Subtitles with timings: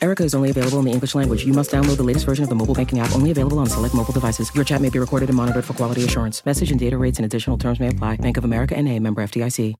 [0.00, 1.44] Erica is only available in the English language.
[1.44, 3.94] You must download the latest version of the mobile banking app, only available on select
[3.94, 4.50] mobile devices.
[4.54, 6.44] Your chat may be recorded and monitored for quality assurance.
[6.46, 8.16] Message and data rates and additional terms may apply.
[8.16, 9.74] Bank of America and a member FDIC.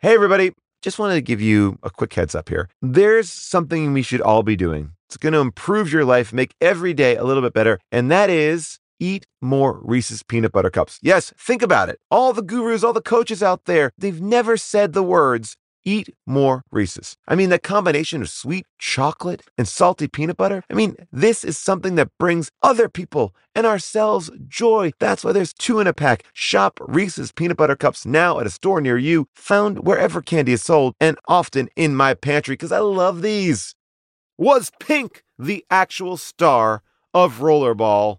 [0.00, 0.52] Hey, everybody.
[0.82, 2.68] Just wanted to give you a quick heads up here.
[2.82, 4.92] There's something we should all be doing.
[5.08, 8.28] It's going to improve your life, make every day a little bit better, and that
[8.28, 10.98] is eat more Reese's peanut butter cups.
[11.02, 11.98] Yes, think about it.
[12.10, 15.56] All the gurus, all the coaches out there, they've never said the words
[15.86, 17.16] eat more Reese's.
[17.26, 21.56] I mean, that combination of sweet chocolate and salty peanut butter, I mean, this is
[21.56, 24.92] something that brings other people and ourselves joy.
[24.98, 26.24] That's why there's two in a pack.
[26.34, 30.62] Shop Reese's peanut butter cups now at a store near you, found wherever candy is
[30.62, 33.74] sold, and often in my pantry because I love these.
[34.36, 36.82] Was Pink the actual star
[37.14, 38.18] of Rollerball?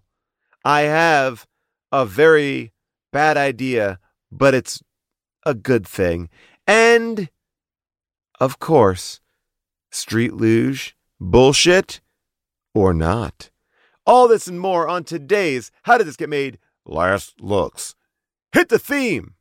[0.64, 1.46] I have
[1.92, 2.72] a very
[3.12, 3.98] bad idea,
[4.32, 4.82] but it's
[5.46, 6.28] a good thing.
[6.66, 7.30] And
[8.40, 9.20] of course,
[9.90, 12.00] street luge, bullshit,
[12.74, 13.50] or not.
[14.06, 16.58] All this and more on today's How Did This Get Made?
[16.86, 17.94] Last Looks.
[18.52, 19.34] Hit the theme.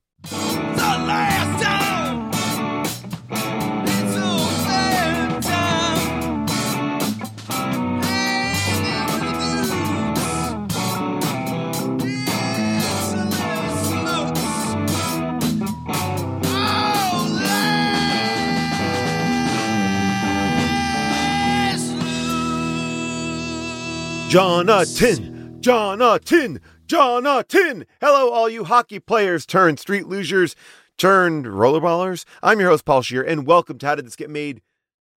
[24.29, 27.85] Jonathan, Jonathan, Jonathan.
[28.01, 30.53] Hello, all you hockey players turned street lugers
[30.97, 32.25] turned rollerballers.
[32.43, 34.61] I'm your host, Paul Scheer, and welcome to How Did This Get Made?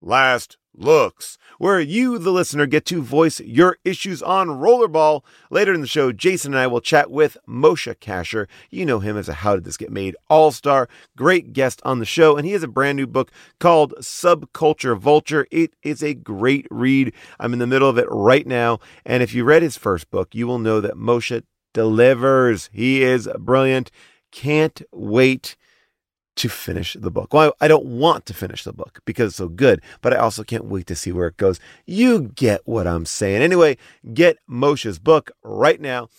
[0.01, 5.23] Last Looks, where you, the listener, get to voice your issues on rollerball.
[5.49, 8.47] Later in the show, Jason and I will chat with Moshe Kasher.
[8.69, 10.87] You know him as a How Did This Get Made All Star,
[11.17, 15.45] great guest on the show, and he has a brand new book called Subculture Vulture.
[15.51, 17.13] It is a great read.
[17.37, 20.33] I'm in the middle of it right now, and if you read his first book,
[20.33, 21.43] you will know that Moshe
[21.73, 22.69] delivers.
[22.71, 23.91] He is brilliant.
[24.31, 25.57] Can't wait
[26.37, 27.33] to finish the book.
[27.33, 30.43] Well, I don't want to finish the book because it's so good, but I also
[30.43, 31.59] can't wait to see where it goes.
[31.85, 33.41] You get what I'm saying.
[33.41, 33.77] Anyway,
[34.13, 36.09] get Moshe's book right now.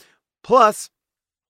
[0.43, 0.91] Plus,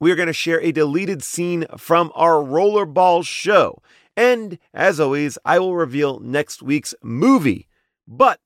[0.01, 3.83] we are going to share a deleted scene from our rollerball show.
[4.17, 7.69] And as always, I will reveal next week's movie.
[8.06, 8.41] But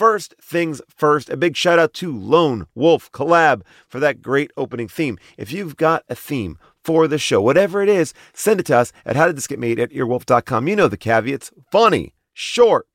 [0.00, 4.88] First things first, a big shout out to Lone Wolf Collab for that great opening
[4.88, 5.18] theme.
[5.36, 7.40] If you've got a theme for the show.
[7.40, 10.68] Whatever it is, send it to us at howdidthisgetmade at earwolf.com.
[10.68, 12.86] You know the caveats funny, short,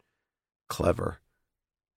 [0.67, 1.19] clever.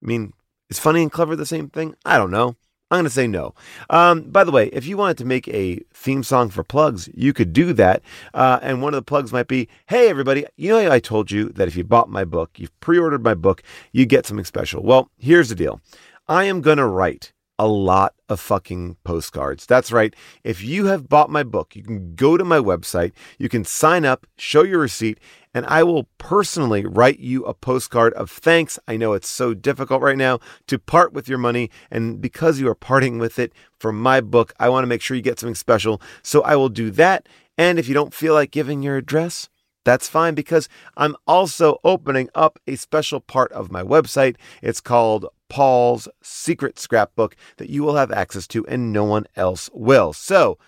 [0.03, 0.33] I mean,
[0.71, 1.95] is funny and clever the same thing?
[2.05, 2.57] I don't know.
[2.91, 3.55] I'm going to say no.
[3.91, 7.35] Um, by the way, if you wanted to make a theme song for plugs, you
[7.35, 8.03] could do that.
[8.33, 11.51] Uh, and one of the plugs might be Hey, everybody, you know, I told you
[11.51, 13.63] that if you bought my book, you've pre ordered my book,
[13.93, 14.83] you get something special.
[14.83, 15.83] Well, here's the deal
[16.27, 19.67] I am going to write a lot of fucking postcards.
[19.67, 20.15] That's right.
[20.45, 24.05] If you have bought my book, you can go to my website, you can sign
[24.05, 25.19] up, show your receipt,
[25.53, 28.79] and I will personally write you a postcard of thanks.
[28.87, 30.39] I know it's so difficult right now
[30.69, 34.53] to part with your money, and because you are parting with it for my book,
[34.61, 36.01] I want to make sure you get something special.
[36.23, 37.29] So I will do that.
[37.57, 39.49] And if you don't feel like giving your address,
[39.89, 44.37] that's fine because I'm also opening up a special part of my website.
[44.63, 49.71] It's called Paul's secret scrapbook that you will have access to and no one else
[49.73, 50.13] will.
[50.13, 50.59] So,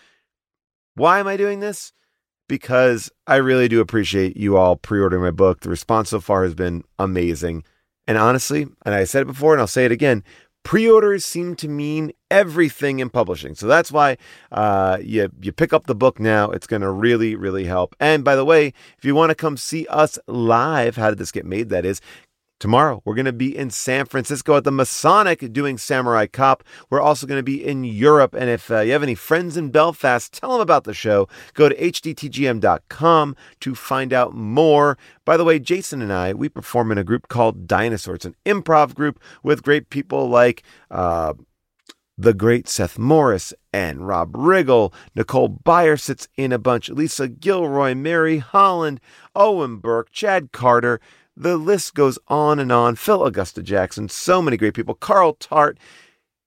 [0.94, 1.92] why am I doing this?
[2.48, 5.60] Because I really do appreciate you all pre ordering my book.
[5.60, 7.64] The response so far has been amazing.
[8.06, 10.24] And honestly, and I said it before and I'll say it again,
[10.62, 13.54] pre-orders seem to mean everything in publishing.
[13.54, 14.16] So that's why
[14.52, 16.50] uh, you, you pick up the book now.
[16.50, 17.96] It's going to really really help.
[17.98, 21.32] And by the way if you want to come see us live how did this
[21.32, 22.00] get made that is
[22.60, 26.62] Tomorrow, we're going to be in San Francisco at the Masonic doing Samurai Cop.
[26.90, 28.34] We're also going to be in Europe.
[28.34, 31.26] And if uh, you have any friends in Belfast, tell them about the show.
[31.54, 34.98] Go to hdtgm.com to find out more.
[35.24, 38.16] By the way, Jason and I, we perform in a group called Dinosaur.
[38.16, 41.32] It's an improv group with great people like uh,
[42.18, 44.92] the great Seth Morris and Rob Riggle.
[45.14, 46.90] Nicole Byer sits in a bunch.
[46.90, 49.00] Lisa Gilroy, Mary Holland,
[49.34, 51.00] Owen Burke, Chad Carter.
[51.36, 52.96] The list goes on and on.
[52.96, 54.94] Phil Augusta Jackson, so many great people.
[54.94, 55.78] Carl Tart.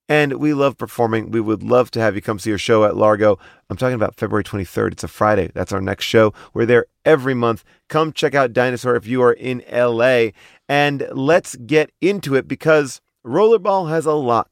[0.10, 1.32] And we love performing.
[1.32, 3.40] We would love to have you come see our show at Largo.
[3.70, 4.92] I'm talking about February 23rd.
[4.92, 5.50] It's a Friday.
[5.54, 6.34] That's our next show.
[6.54, 7.64] We're there every month.
[7.88, 10.32] Come check out Dinosaur if you are in LA.
[10.68, 14.50] And let's get into it because Rollerball has a lot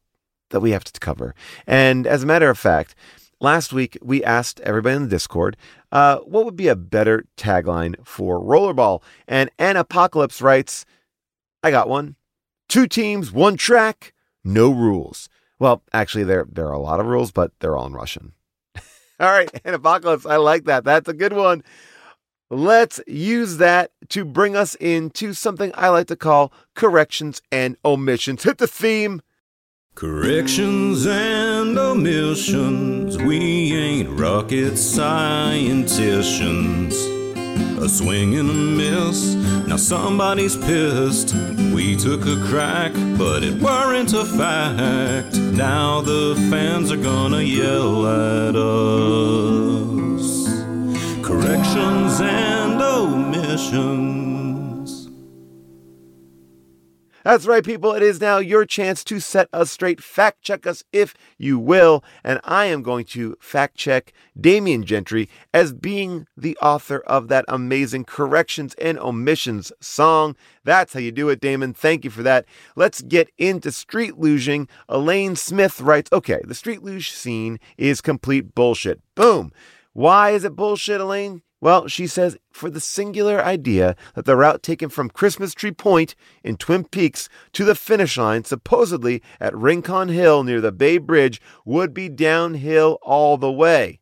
[0.52, 1.36] that we have to cover.
[1.68, 2.96] And as a matter of fact,
[3.42, 5.58] last week we asked everybody in the Discord
[5.92, 9.02] uh, what would be a better tagline for Rollerball.
[9.28, 10.86] And An Apocalypse writes,
[11.64, 12.16] I got one.
[12.70, 15.28] Two teams, one track, no rules.
[15.60, 18.32] Well, actually, there, there are a lot of rules, but they're all in Russian.
[19.20, 20.84] all right, An Apocalypse, I like that.
[20.84, 21.64] That's a good one.
[22.50, 28.44] Let's use that to bring us into something I like to call corrections and omissions.
[28.44, 29.22] Hit the theme.
[29.94, 36.94] Corrections and omissions, we ain't rocket scienticians.
[37.78, 39.36] A swing and a miss,
[39.68, 41.36] now somebody's pissed.
[41.76, 45.36] We took a crack, but it weren't a fact.
[45.38, 50.48] Now the fans are gonna yell at us.
[51.22, 54.31] Corrections and omissions.
[57.24, 57.94] That's right, people.
[57.94, 60.02] It is now your chance to set us straight.
[60.02, 62.04] Fact check us if you will.
[62.24, 67.46] And I am going to fact check Damien Gentry as being the author of that
[67.48, 70.36] amazing corrections and omissions song.
[70.64, 71.74] That's how you do it, Damon.
[71.74, 72.46] Thank you for that.
[72.76, 74.68] Let's get into street luging.
[74.90, 79.00] Elaine Smith writes Okay, the street luge scene is complete bullshit.
[79.16, 79.52] Boom.
[79.94, 81.42] Why is it bullshit, Elaine?
[81.62, 86.16] Well, she says for the singular idea that the route taken from Christmas Tree Point
[86.44, 91.40] in Twin Peaks to the finish line, supposedly at Rincon Hill near the Bay Bridge,
[91.64, 94.00] would be downhill all the way.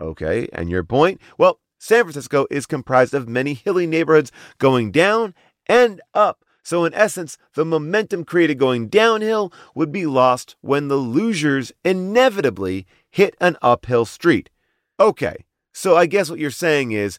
[0.00, 1.20] Okay, and your point?
[1.36, 5.34] Well, San Francisco is comprised of many hilly neighborhoods going down
[5.66, 6.44] and up.
[6.62, 12.86] So, in essence, the momentum created going downhill would be lost when the lugers inevitably
[13.10, 14.50] hit an uphill street.
[14.98, 15.44] Okay,
[15.76, 17.18] so I guess what you're saying is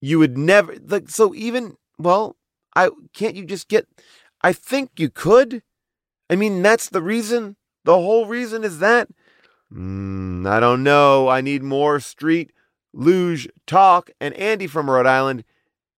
[0.00, 2.36] you would never like so even well,
[2.74, 3.86] I can't you just get
[4.40, 5.62] I think you could.
[6.30, 7.56] I mean, that's the reason.
[7.84, 9.08] The whole reason is that
[9.70, 11.28] mm, I don't know.
[11.28, 12.50] I need more street
[12.94, 14.10] luge talk.
[14.22, 15.44] And Andy from Rhode Island,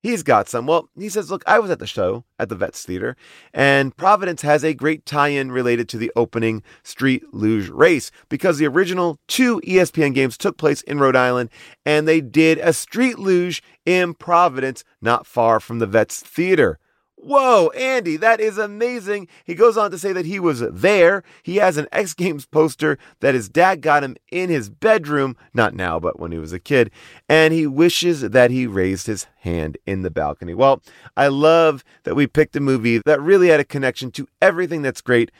[0.05, 0.67] He's got some.
[0.67, 3.17] Well, he says, Look, I was at the show at the Vets Theater,
[3.55, 8.59] and Providence has a great tie in related to the opening street luge race because
[8.59, 11.49] the original two ESPN games took place in Rhode Island,
[11.87, 16.79] and they did a street luge in Providence, not far from the Vets Theater.
[17.25, 19.29] Whoa, Andy, that is amazing.
[19.45, 21.23] He goes on to say that he was there.
[21.43, 25.75] He has an X Games poster that his dad got him in his bedroom, not
[25.75, 26.91] now, but when he was a kid,
[27.27, 30.53] and he wishes that he raised his hand in the balcony.
[30.53, 30.83] Well,
[31.17, 35.01] I love that we picked a movie that really had a connection to everything that's
[35.01, 35.31] great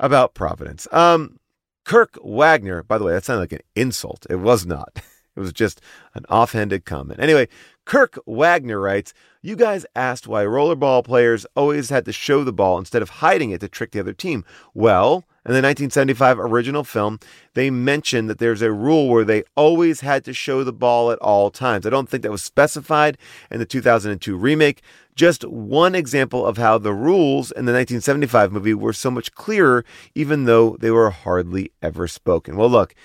[0.00, 0.88] about Providence.
[0.90, 1.38] Um,
[1.84, 4.26] Kirk Wagner, by the way, that sounded like an insult.
[4.30, 5.00] It was not.
[5.36, 5.82] It was just
[6.14, 7.20] an offhanded comment.
[7.20, 7.48] Anyway,
[7.86, 12.78] Kirk Wagner writes, You guys asked why rollerball players always had to show the ball
[12.78, 14.44] instead of hiding it to trick the other team.
[14.74, 17.20] Well, in the 1975 original film,
[17.54, 21.20] they mentioned that there's a rule where they always had to show the ball at
[21.20, 21.86] all times.
[21.86, 23.16] I don't think that was specified
[23.52, 24.82] in the 2002 remake.
[25.14, 29.84] Just one example of how the rules in the 1975 movie were so much clearer,
[30.16, 32.56] even though they were hardly ever spoken.
[32.56, 32.96] Well, look,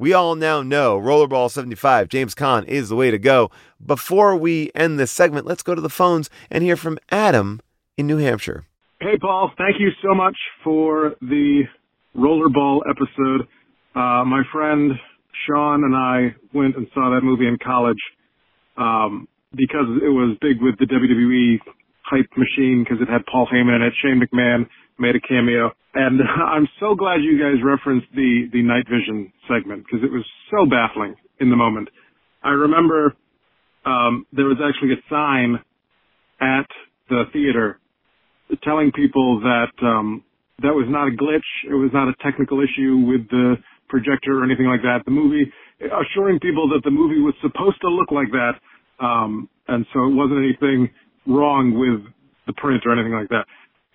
[0.00, 3.50] we all now know Rollerball 75, James Caan is the way to go.
[3.84, 7.60] Before we end this segment, let's go to the phones and hear from Adam
[7.98, 8.64] in New Hampshire.
[8.98, 9.50] Hey, Paul.
[9.58, 11.64] Thank you so much for the
[12.16, 13.46] Rollerball episode.
[13.94, 14.92] Uh, my friend
[15.46, 18.00] Sean and I went and saw that movie in college
[18.78, 21.58] um, because it was big with the WWE
[22.04, 24.66] hype machine because it had Paul Heyman in it, Shane McMahon,
[25.00, 25.72] made a cameo.
[25.94, 30.24] And I'm so glad you guys referenced the, the night vision segment because it was
[30.50, 31.88] so baffling in the moment.
[32.42, 33.16] I remember,
[33.84, 35.58] um, there was actually a sign
[36.40, 36.66] at
[37.08, 37.78] the theater
[38.62, 40.24] telling people that, um,
[40.62, 41.48] that was not a glitch.
[41.68, 43.56] It was not a technical issue with the
[43.88, 45.04] projector or anything like that.
[45.04, 48.54] The movie, assuring people that the movie was supposed to look like that.
[49.02, 50.90] Um, and so it wasn't anything
[51.26, 52.04] wrong with
[52.46, 53.46] the print or anything like that.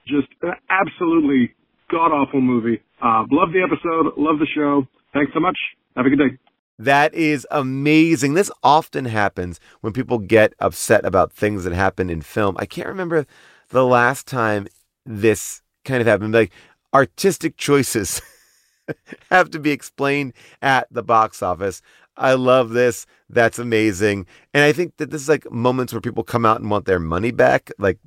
[0.08, 1.54] Just an absolutely
[1.90, 2.82] god awful movie.
[3.02, 4.14] Uh, love the episode.
[4.18, 4.88] Love the show.
[5.14, 5.58] Thanks so much.
[5.96, 6.38] Have a good day.
[6.78, 8.34] That is amazing.
[8.34, 12.56] This often happens when people get upset about things that happen in film.
[12.60, 13.26] I can't remember
[13.70, 14.68] the last time
[15.06, 16.34] this kind of happened.
[16.34, 16.52] Like
[16.94, 18.22] artistic choices
[19.32, 21.82] have to be explained at the box office.
[22.18, 23.06] I love this.
[23.30, 24.26] That's amazing.
[24.54, 27.00] And I think that this is like moments where people come out and want their
[27.00, 27.72] money back.
[27.78, 28.00] Like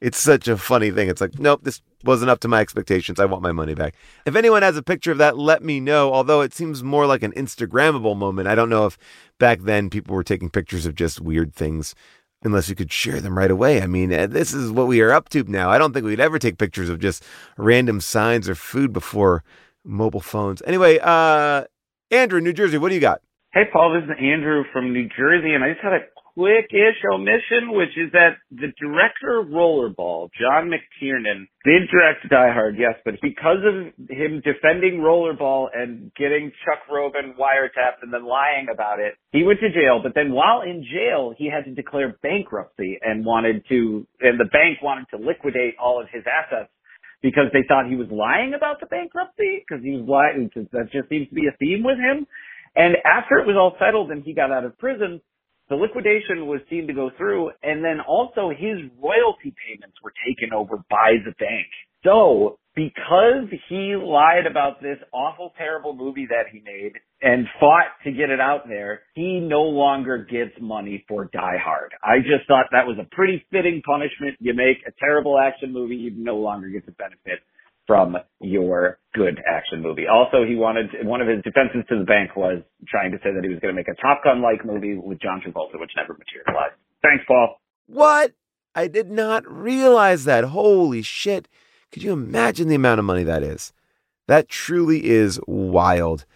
[0.00, 1.08] it's such a funny thing.
[1.08, 3.18] It's like, nope, this wasn't up to my expectations.
[3.18, 3.94] I want my money back.
[4.26, 6.12] If anyone has a picture of that, let me know.
[6.12, 8.48] Although it seems more like an Instagrammable moment.
[8.48, 8.98] I don't know if
[9.38, 11.94] back then people were taking pictures of just weird things
[12.42, 13.82] unless you could share them right away.
[13.82, 15.70] I mean, eh, this is what we are up to now.
[15.70, 17.24] I don't think we'd ever take pictures of just
[17.56, 19.42] random signs or food before
[19.84, 20.62] mobile phones.
[20.66, 21.64] Anyway, uh,
[22.10, 23.20] Andrew, New Jersey, what do you got?
[23.52, 26.00] Hey, Paul, this is Andrew from New Jersey, and I just had a
[26.36, 32.76] quick-ish omission, which is that the director of Rollerball, John McTiernan, did direct Die Hard,
[32.78, 38.66] yes, but because of him defending Rollerball and getting Chuck Roven wiretapped and then lying
[38.72, 40.00] about it, he went to jail.
[40.02, 44.50] But then while in jail, he had to declare bankruptcy and wanted to, and the
[44.52, 46.70] bank wanted to liquidate all of his assets
[47.22, 50.50] because they thought he was lying about the bankruptcy because he was lying.
[50.52, 52.26] Cause that just seems to be a theme with him.
[52.76, 55.22] And after it was all settled and he got out of prison,
[55.68, 60.54] the liquidation was seen to go through and then also his royalty payments were taken
[60.54, 61.66] over by the bank.
[62.04, 66.92] So because he lied about this awful, terrible movie that he made
[67.22, 71.94] and fought to get it out there, he no longer gets money for Die Hard.
[72.04, 74.36] I just thought that was a pretty fitting punishment.
[74.38, 77.40] You make a terrible action movie, you no longer get the benefit
[77.86, 80.06] from your good action movie.
[80.06, 83.44] Also, he wanted one of his defenses to the bank was trying to say that
[83.44, 86.14] he was going to make a Top Gun like movie with John Travolta, which never
[86.18, 86.74] materialized.
[87.02, 87.60] Thanks, Paul.
[87.86, 88.32] What?
[88.74, 90.44] I did not realize that.
[90.44, 91.48] Holy shit.
[91.92, 93.72] Could you imagine the amount of money that is?
[94.26, 96.26] That truly is wild.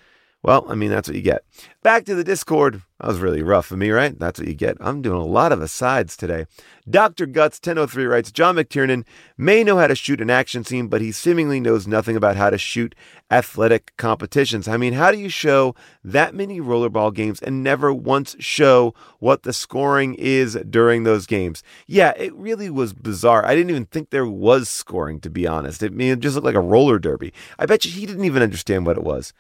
[0.43, 1.45] Well, I mean, that's what you get.
[1.83, 2.81] Back to the Discord.
[2.99, 4.19] That was really rough for me, right?
[4.19, 4.79] That's what you get.
[4.81, 6.47] I'm doing a lot of asides today.
[6.89, 7.27] Dr.
[7.27, 9.05] Guts 1003 writes John McTiernan
[9.37, 12.49] may know how to shoot an action scene, but he seemingly knows nothing about how
[12.49, 12.95] to shoot
[13.31, 14.67] athletic competitions.
[14.67, 19.43] I mean, how do you show that many rollerball games and never once show what
[19.43, 21.63] the scoring is during those games?
[21.87, 23.45] Yeah, it really was bizarre.
[23.45, 25.83] I didn't even think there was scoring, to be honest.
[25.83, 27.35] It, it just looked like a roller derby.
[27.59, 29.35] I bet you he didn't even understand what it was.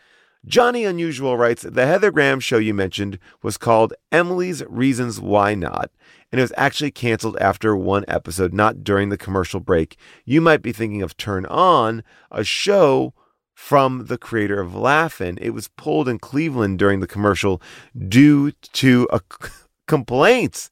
[0.47, 5.90] Johnny Unusual writes The Heather Graham show you mentioned was called Emily's Reasons Why Not,
[6.32, 9.99] and it was actually canceled after one episode, not during the commercial break.
[10.25, 13.12] You might be thinking of Turn On, a show
[13.52, 15.37] from the creator of Laugh-In.
[15.42, 17.61] It was pulled in Cleveland during the commercial
[18.09, 19.06] due to
[19.87, 20.70] complaints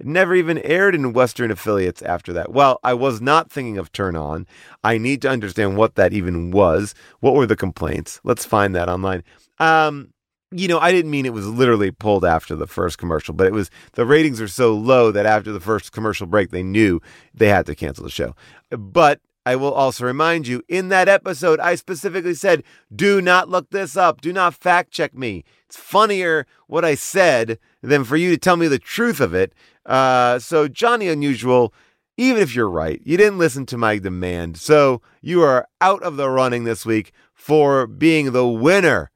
[0.00, 2.52] it never even aired in Western affiliates after that.
[2.52, 4.46] Well, I was not thinking of Turn On.
[4.82, 6.94] I need to understand what that even was.
[7.20, 8.18] What were the complaints?
[8.24, 9.22] Let's find that online.
[9.58, 10.14] Um,
[10.52, 13.52] you know, I didn't mean it was literally pulled after the first commercial, but it
[13.52, 17.00] was the ratings are so low that after the first commercial break, they knew
[17.34, 18.34] they had to cancel the show.
[18.70, 22.62] But I will also remind you in that episode, I specifically said,
[22.94, 24.20] do not look this up.
[24.20, 25.44] Do not fact check me.
[25.66, 29.52] It's funnier what I said than for you to tell me the truth of it.
[29.90, 31.74] Uh, so, Johnny Unusual,
[32.16, 34.56] even if you're right, you didn't listen to my demand.
[34.56, 39.10] So, you are out of the running this week for being the winner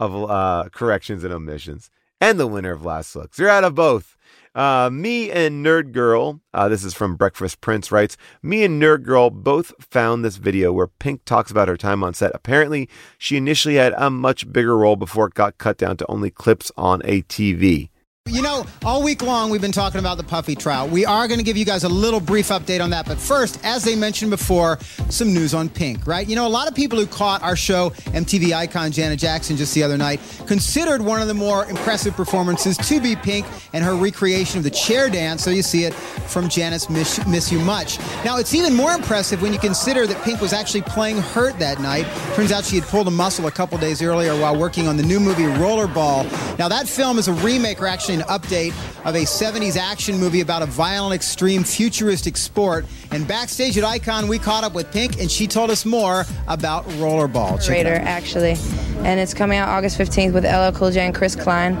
[0.00, 1.90] of uh, corrections and omissions
[2.20, 3.38] and the winner of last looks.
[3.38, 4.16] You're out of both.
[4.52, 9.04] Uh, me and Nerd Girl, uh, this is from Breakfast Prince, writes Me and Nerd
[9.04, 12.32] Girl both found this video where Pink talks about her time on set.
[12.34, 16.30] Apparently, she initially had a much bigger role before it got cut down to only
[16.30, 17.90] clips on a TV.
[18.28, 20.90] You know, all week long we've been talking about the puffy trout.
[20.90, 23.06] We are going to give you guys a little brief update on that.
[23.06, 24.80] But first, as they mentioned before,
[25.10, 26.26] some news on Pink, right?
[26.26, 29.72] You know, a lot of people who caught our show, MTV icon Janet Jackson, just
[29.74, 33.94] the other night, considered one of the more impressive performances to be Pink and her
[33.94, 35.44] recreation of the chair dance.
[35.44, 38.00] So you see it from Janet's Miss, Miss You Much.
[38.24, 41.80] Now, it's even more impressive when you consider that Pink was actually playing hurt that
[41.80, 42.06] night.
[42.34, 45.04] Turns out she had pulled a muscle a couple days earlier while working on the
[45.04, 46.58] new movie Rollerball.
[46.58, 48.70] Now, that film is a remake, or actually an update
[49.04, 52.84] of a 70s action movie about a violent, extreme, futuristic sport.
[53.10, 56.84] And backstage at Icon, we caught up with Pink, and she told us more about
[57.00, 57.60] Rollerball.
[57.60, 58.56] Check Raider, actually.
[59.04, 61.74] And it's coming out August 15th with LL Cool J and Chris Klein,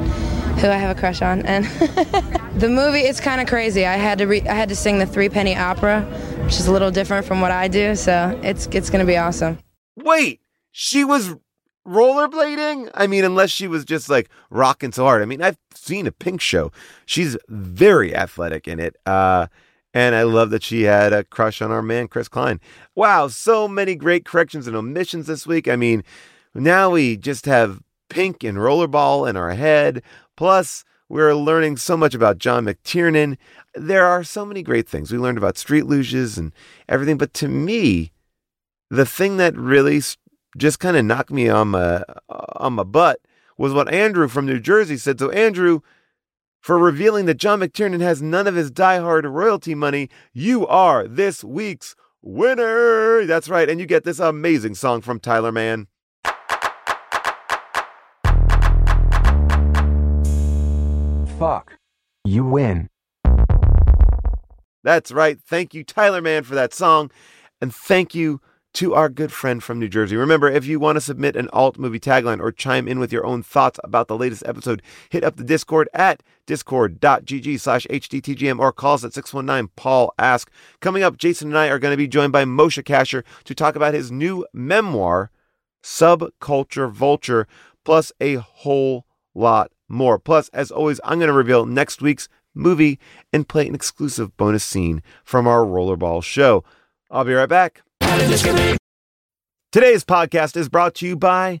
[0.56, 1.42] who I have a crush on.
[1.46, 1.64] And
[2.60, 3.86] the movie, it's kind of crazy.
[3.86, 6.02] I had to re- I had to sing the Three Penny Opera,
[6.44, 7.96] which is a little different from what I do.
[7.96, 9.58] So it's it's going to be awesome.
[9.96, 10.40] Wait,
[10.72, 11.34] she was
[11.86, 12.90] rollerblading?
[12.94, 15.22] I mean, unless she was just like rocking so hard.
[15.22, 16.72] I mean, I've seen a Pink show.
[17.04, 18.96] She's very athletic in it.
[19.06, 19.46] Uh,
[19.94, 22.60] And I love that she had a crush on our man, Chris Klein.
[22.94, 25.68] Wow, so many great corrections and omissions this week.
[25.68, 26.04] I mean,
[26.54, 30.02] now we just have Pink and Rollerball in our head.
[30.36, 33.38] Plus, we're learning so much about John McTiernan.
[33.74, 35.10] There are so many great things.
[35.10, 36.52] We learned about street luges and
[36.90, 37.16] everything.
[37.16, 38.12] But to me,
[38.90, 40.02] the thing that really
[40.56, 43.20] just kind of knocked me on my, on my butt
[43.58, 45.18] was what Andrew from New Jersey said.
[45.18, 45.80] So, Andrew,
[46.60, 51.44] for revealing that John McTiernan has none of his diehard royalty money, you are this
[51.44, 53.24] week's winner.
[53.24, 53.68] That's right.
[53.68, 55.86] And you get this amazing song from Tyler Mann.
[61.38, 61.78] Fuck.
[62.24, 62.88] You win.
[64.82, 65.38] That's right.
[65.40, 67.10] Thank you, Tyler Mann, for that song.
[67.60, 68.40] And thank you
[68.76, 70.16] to our good friend from New Jersey.
[70.16, 73.24] Remember, if you want to submit an alt movie tagline or chime in with your
[73.24, 78.72] own thoughts about the latest episode, hit up the Discord at discord.gg slash hdtgm or
[78.72, 80.50] call us at 619 Paul Ask.
[80.80, 83.76] Coming up, Jason and I are going to be joined by Moshe Kasher to talk
[83.76, 85.30] about his new memoir,
[85.82, 87.48] Subculture Vulture,
[87.82, 90.18] plus a whole lot more.
[90.18, 92.98] Plus, as always, I'm going to reveal next week's movie
[93.32, 96.62] and play an exclusive bonus scene from our Rollerball show.
[97.10, 97.85] I'll be right back.
[99.72, 101.60] Today's podcast is brought to you by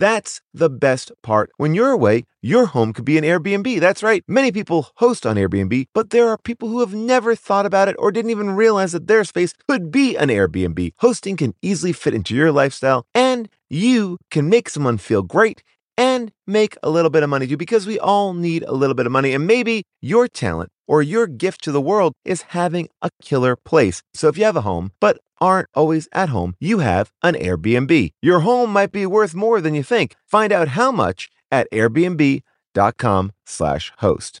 [0.00, 1.50] That's the best part.
[1.58, 3.80] When you're away, your home could be an Airbnb.
[3.80, 4.24] That's right.
[4.26, 7.96] Many people host on Airbnb, but there are people who have never thought about it
[7.98, 10.92] or didn't even realize that their space could be an Airbnb.
[11.00, 15.62] Hosting can easily fit into your lifestyle, and you can make someone feel great
[16.00, 19.04] and make a little bit of money too, because we all need a little bit
[19.04, 19.34] of money.
[19.34, 24.02] And maybe your talent or your gift to the world is having a killer place.
[24.14, 28.10] So if you have a home, but aren't always at home, you have an Airbnb.
[28.22, 30.16] Your home might be worth more than you think.
[30.26, 34.40] Find out how much at airbnb.com slash host.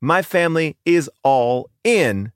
[0.00, 2.32] my family is all in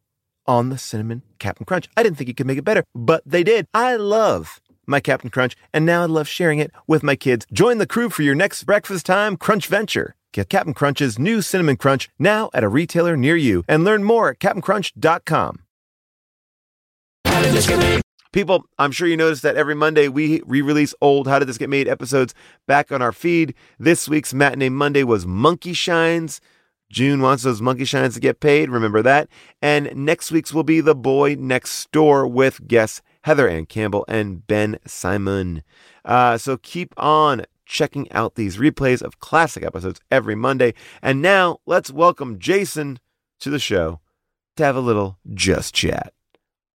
[0.47, 1.89] on the cinnamon Captain Crunch.
[1.97, 3.67] I didn't think you could make it better, but they did.
[3.73, 7.47] I love my Captain Crunch, and now I love sharing it with my kids.
[7.53, 10.15] Join the crew for your next breakfast time crunch venture.
[10.33, 14.31] Get Captain Crunch's new Cinnamon Crunch now at a retailer near you and learn more
[14.31, 15.61] at CaptainCrunch.com.
[18.33, 21.59] People, I'm sure you noticed that every Monday we re release old How Did This
[21.59, 22.33] Get Made episodes
[22.67, 23.55] back on our feed.
[23.79, 26.41] This week's Matinee Monday was Monkey Shines.
[26.93, 28.69] June wants those monkey shines to get paid.
[28.69, 29.29] Remember that.
[29.63, 34.47] And next week's will be The Boy Next Door with guests Heather Ann Campbell and
[34.47, 35.63] Ben Simon.
[36.05, 40.75] Uh, so keep on checking out these replays of classic episodes every Monday.
[41.01, 43.01] And now let's welcome Jason
[43.41, 44.01] to the show
[44.57, 46.13] to have a little just chat.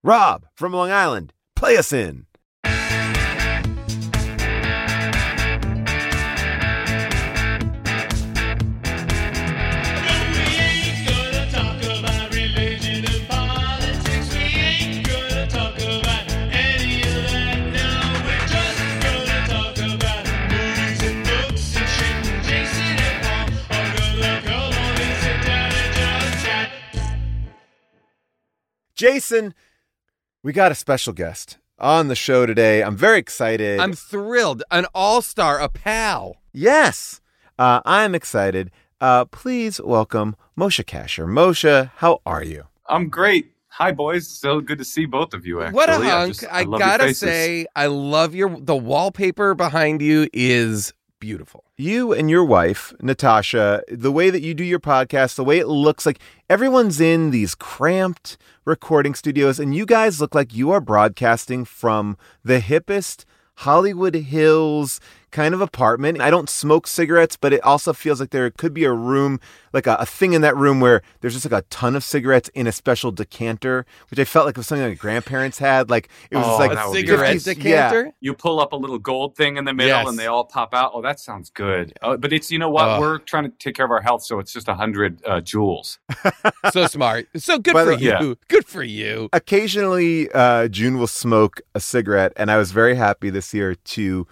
[0.03, 2.26] Rob from Long Island, play us in.
[28.97, 29.53] Jason,
[30.41, 32.81] we got a special guest on the show today.
[32.81, 33.79] I'm very excited.
[33.79, 34.63] I'm thrilled.
[34.71, 36.37] An all star, a pal.
[36.51, 37.21] yes,
[37.59, 38.71] uh, I'm excited.
[38.99, 41.27] Uh, please welcome Moshe Kasher.
[41.27, 42.63] Moshe, how are you?
[42.87, 43.51] I'm great.
[43.67, 44.27] Hi, boys.
[44.27, 45.61] So good to see both of you.
[45.61, 46.39] Actually, What a hunk.
[46.39, 51.63] just- I, love your gotta say, I love your the wallpaper behind you is beautiful.
[51.77, 55.67] You and your wife, Natasha, the way that you do your podcast, the way it
[55.67, 60.81] looks like everyone's in these cramped recording studios, and you guys look like you are
[60.81, 63.25] broadcasting from the hippest
[63.55, 64.99] Hollywood Hills
[65.31, 66.21] kind of apartment.
[66.21, 69.39] I don't smoke cigarettes, but it also feels like there could be a room,
[69.73, 72.49] like a, a thing in that room where there's just like a ton of cigarettes
[72.55, 75.89] in a special decanter, which I felt like was something my grandparents had.
[75.89, 78.11] Like it was Oh, like that would Cigarette 50s decanter?
[78.21, 80.07] You pull up a little gold thing in the middle, Yes.
[80.07, 80.91] and they all pop out.
[80.93, 81.93] Oh, that sounds good.
[82.01, 82.87] Uh, but it's you know what?
[82.87, 83.01] Ugh.
[83.01, 85.97] We're trying to take care of our health, so it's just a hundred uh, Juuls.
[86.71, 87.27] So smart.
[87.37, 88.09] So good By for you.
[88.09, 88.33] Yeah.
[88.49, 89.29] Good for you.
[89.33, 94.27] occasionally uh, June will smoke a cigarette, and I was very happy this year to.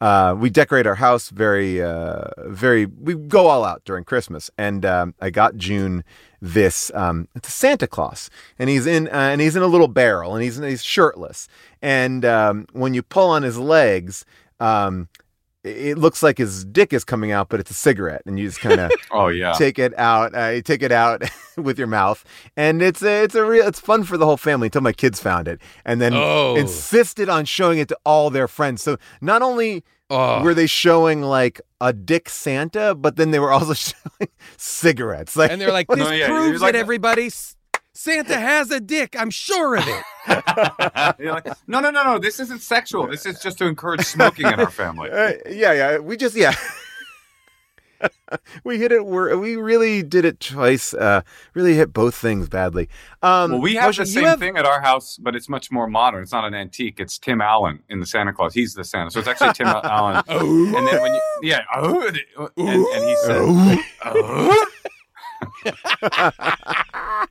[0.00, 2.84] Uh, we decorate our house very, uh, very.
[2.86, 6.04] We go all out during Christmas, and um, I got June
[6.40, 6.90] this.
[6.94, 8.28] Um, it's a Santa Claus,
[8.58, 11.48] and he's in, uh, and he's in a little barrel, and he's he's shirtless,
[11.80, 14.26] and um, when you pull on his legs,
[14.60, 15.08] um,
[15.66, 18.60] it looks like his dick is coming out, but it's a cigarette, and you just
[18.60, 19.52] kind of Oh yeah.
[19.52, 20.34] take it out.
[20.34, 21.22] Uh, you take it out
[21.56, 22.24] with your mouth,
[22.56, 25.20] and it's a, it's a real it's fun for the whole family until my kids
[25.20, 26.54] found it, and then Oh.
[26.56, 28.82] insisted on showing it to all their friends.
[28.82, 30.40] So not only Oh.
[30.42, 35.36] were they showing like a dick Santa, but then they were also showing cigarettes.
[35.36, 37.28] Like, and they're like, this No, yeah, proves you're like- that everybody
[37.96, 39.16] Santa has a dick.
[39.18, 40.04] I'm sure of it.
[41.18, 42.18] You're like, no, no, no, no.
[42.18, 43.06] This isn't sexual.
[43.06, 45.10] This is just to encourage smoking in our family.
[45.10, 45.98] Uh, yeah, yeah.
[45.98, 46.54] We just yeah.
[48.64, 49.06] we hit it.
[49.06, 50.92] We're, we really did it twice.
[50.92, 51.22] Uh,
[51.54, 52.90] really hit both things badly.
[53.22, 55.70] Um, Well, we have Moshe, the same have- thing at our house, but it's much
[55.72, 56.22] more modern.
[56.22, 57.00] It's not an antique.
[57.00, 58.52] It's Tim Allen in the Santa Claus.
[58.52, 60.22] He's the Santa, so it's actually Tim Allen.
[60.28, 60.76] Oh.
[60.76, 62.18] And then when you, yeah, oh, and,
[62.58, 64.66] and he said, oh.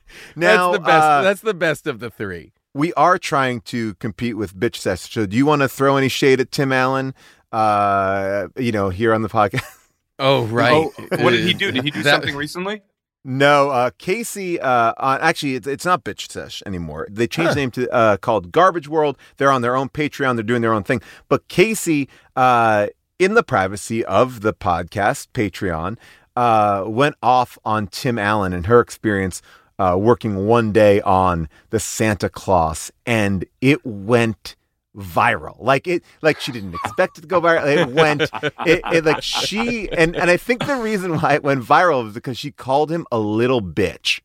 [0.36, 1.04] Now, that's the best.
[1.04, 2.52] uh, that's the best of the three.
[2.74, 5.10] we are trying to compete with Bitch Sesh.
[5.12, 7.14] So, do you want to throw any shade at Tim Allen?
[7.52, 9.62] Uh, you know, here on the podcast.
[10.18, 10.72] Oh right.
[10.72, 11.70] Oh, what did he do?
[11.70, 12.80] Did he do That- something recently?
[13.22, 14.58] No, uh, Casey.
[14.58, 17.06] Uh, on, actually, it's, it's not Bitch Sesh anymore.
[17.10, 19.18] They changed the name to uh, called Garbage World.
[19.36, 20.36] They're on their own Patreon.
[20.36, 21.02] They're doing their own thing.
[21.28, 22.86] But Casey, uh,
[23.18, 25.98] in the privacy of the podcast Patreon,
[26.34, 29.42] uh, went off on Tim Allen and her experience
[29.78, 34.56] uh, working one day on the Santa Claus, and it went
[34.96, 35.56] viral.
[35.60, 37.66] Like it, like she didn't expect it to go viral.
[37.66, 38.22] It went,
[38.66, 42.14] it, it like she and and I think the reason why it went viral was
[42.14, 44.20] because she called him a little bitch.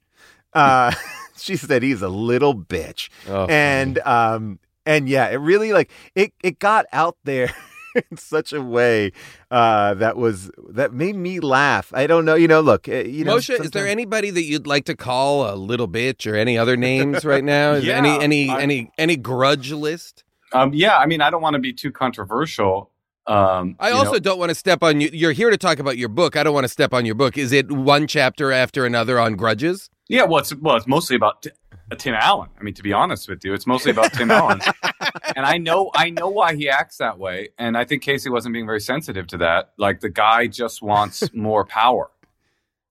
[0.53, 0.93] Uh,
[1.37, 6.33] she said he's a little bitch, Oh, and um and yeah, it really like it
[6.43, 7.53] it got out there.
[8.11, 9.11] In such a way
[9.49, 11.91] uh, that was that made me laugh.
[11.93, 12.61] I don't know, you know.
[12.61, 15.87] Look, uh, you know, Moshe, is there anybody that you'd like to call a little
[15.87, 17.73] bitch or any other names right now?
[17.73, 20.23] Is Yeah, any any I- any any grudge list?
[20.53, 22.89] Um, yeah, I mean, I don't want to be too controversial.
[23.27, 25.09] Um, I also know- don't want to step on you.
[25.13, 26.35] You're here to talk about your book.
[26.35, 27.37] I don't want to step on your book.
[27.37, 29.89] Is it one chapter after another on grudges?
[30.09, 31.51] yeah, well, it's well, it's mostly about T-
[31.91, 32.49] uh, Tim Allen.
[32.59, 34.59] I mean, to be honest with you, it's mostly about Tim Allen,
[35.35, 38.53] and I know I know why he acts that way, and I think Casey wasn't
[38.53, 39.71] being very sensitive to that.
[39.77, 42.09] Like the guy just wants more power.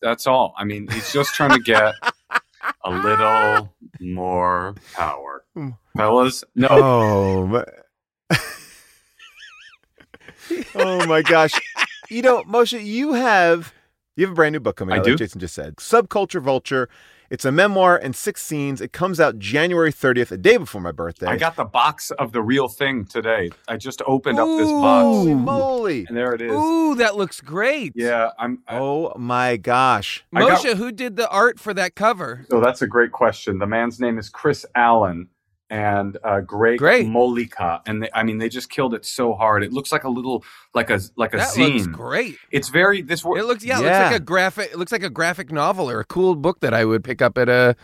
[0.02, 0.54] That's all.
[0.56, 1.94] I mean, he's just trying to get
[2.84, 5.44] a little more power,
[5.96, 6.42] fellas.
[6.54, 7.64] No, Oh, my...
[10.74, 11.52] oh my gosh!
[12.08, 13.72] You know, Moshe, you have
[14.16, 15.04] you have a brand new book coming I out.
[15.04, 15.10] do.
[15.12, 16.88] Like Jason just said, Subculture Vulture.
[17.30, 18.80] It's a memoir and six scenes.
[18.80, 21.26] It comes out January 30th, a day before my birthday.
[21.26, 23.50] I got the box of the real thing today.
[23.68, 26.06] I just opened up this Holy box, moly!
[26.08, 26.50] and there it is.
[26.50, 27.92] Ooh, that looks great.
[27.94, 28.58] Yeah, I'm.
[28.66, 30.24] I- Oh my gosh!
[30.34, 32.46] I got- Moshe, who did the art for that cover?
[32.50, 33.58] So that's a great question.
[33.58, 35.28] The man's name is Chris Allen
[35.70, 37.06] and uh, Greg Great.
[37.06, 39.62] Molika, and they, I mean they just killed it so hard.
[39.62, 41.74] It looks like a little like a like a That zine.
[41.74, 42.36] looks great.
[42.50, 43.24] It's very this.
[43.24, 44.70] wor- It looks yeah, it looks like a graphic.
[44.72, 47.38] It looks like a graphic novel or a cool book that I would pick up
[47.38, 47.76] at a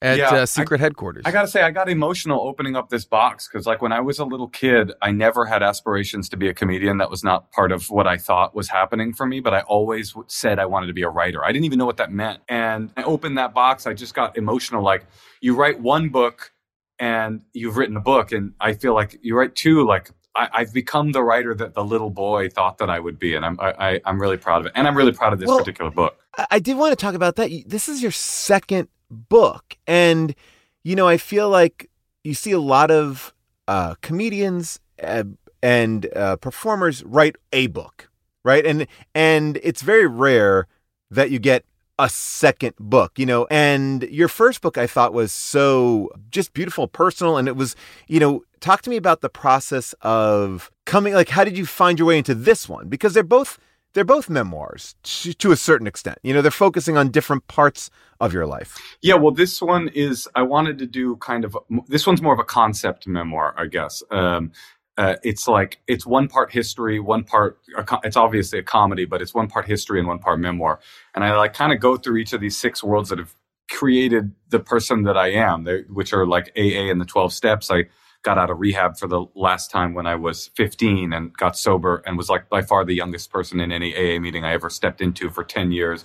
[0.00, 1.22] at Yeah, uh, I- secret headquarters.
[1.24, 4.18] I gotta say, I got emotional opening up this box because, like, when I was
[4.18, 6.98] a little kid, I never had aspirations to be a comedian.
[6.98, 9.38] That was not part of what I thought was happening for me.
[9.38, 11.44] But I always w- said I wanted to be a writer.
[11.44, 12.40] I didn't even know what that meant.
[12.48, 13.86] And I opened that box.
[13.86, 14.82] I just got emotional.
[14.82, 15.06] Like,
[15.40, 16.51] you write one book,
[17.02, 19.84] and you've written a book, and I feel like you write two.
[19.84, 23.34] Like, I, I've become the writer that the little boy thought that I would be,
[23.34, 24.72] and I'm I, I'm really proud of it.
[24.76, 26.16] And I'm really proud of this Well, particular book.
[26.38, 27.50] I- I did want to talk about that.
[27.66, 30.34] This is your second book, and
[30.84, 31.90] you know, I feel like
[32.22, 33.34] you see a lot of
[33.66, 35.24] uh, comedians uh,
[35.60, 38.08] and uh, performers write a book,
[38.44, 38.64] right?
[38.64, 40.68] And and it's very rare
[41.10, 41.64] that you get
[42.02, 43.46] a second book, you know.
[43.50, 47.76] And your first book I thought was so just beautiful, personal, and it was,
[48.08, 51.98] you know, talk to me about the process of coming like how did you find
[51.98, 52.88] your way into this one?
[52.88, 53.58] Because they're both
[53.94, 56.18] they're both memoirs to, to, a certain extent.
[56.22, 58.96] You know, they're focusing on different parts of your life.
[59.02, 61.56] Yeah, well, this one is, I wanted to do kind of,
[61.88, 64.02] this one's more of a concept memoir, I guess.
[64.10, 64.52] Um,
[64.98, 67.58] uh, it's like it's one part history, one part.
[68.04, 70.80] It's obviously a comedy, but it's one part history and one part memoir.
[71.14, 73.34] And I like kind of go through each of these six worlds that have
[73.70, 77.70] created the person that I am, which are like AA and the Twelve Steps.
[77.70, 77.84] I
[78.22, 82.02] got out of rehab for the last time when I was 15 and got sober
[82.06, 85.00] and was like by far the youngest person in any AA meeting I ever stepped
[85.00, 86.04] into for 10 years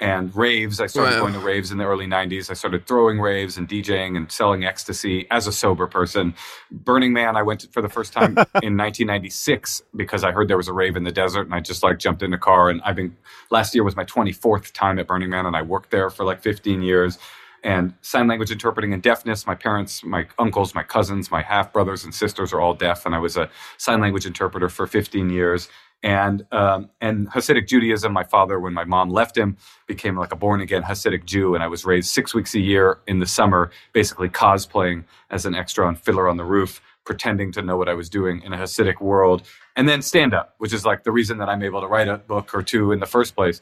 [0.00, 0.80] and raves.
[0.80, 1.20] I started wow.
[1.20, 2.50] going to raves in the early 90s.
[2.50, 6.34] I started throwing raves and DJing and selling ecstasy as a sober person.
[6.70, 8.30] Burning Man, I went to, for the first time
[8.62, 11.82] in 1996 because I heard there was a rave in the desert and I just
[11.82, 12.70] like jumped in a car.
[12.70, 13.16] And I've been,
[13.50, 16.42] last year was my 24th time at Burning Man and I worked there for like
[16.42, 17.18] 15 years.
[17.64, 19.44] And sign language interpreting and deafness.
[19.44, 23.04] My parents, my uncles, my cousins, my half brothers and sisters are all deaf.
[23.04, 25.68] And I was a sign language interpreter for 15 years
[26.02, 28.12] and um, and Hasidic Judaism.
[28.12, 29.56] My father, when my mom left him,
[29.86, 33.00] became like a born again Hasidic Jew, and I was raised six weeks a year
[33.06, 37.62] in the summer, basically cosplaying as an extra on Fiddler on the Roof, pretending to
[37.62, 39.42] know what I was doing in a Hasidic world,
[39.76, 42.18] and then stand up, which is like the reason that I'm able to write a
[42.18, 43.60] book or two in the first place.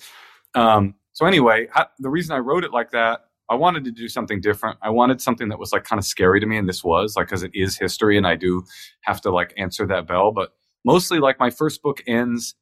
[0.55, 3.23] Um, so anyway, I, the reason I wrote it like that.
[3.49, 4.77] I wanted to do something different.
[4.83, 7.29] I wanted something that was like kind of scary to me, and this was like
[7.29, 8.65] because it is history, and I do
[9.03, 10.33] have to like answer that bell.
[10.33, 10.53] But
[10.87, 12.55] mostly like my first book ends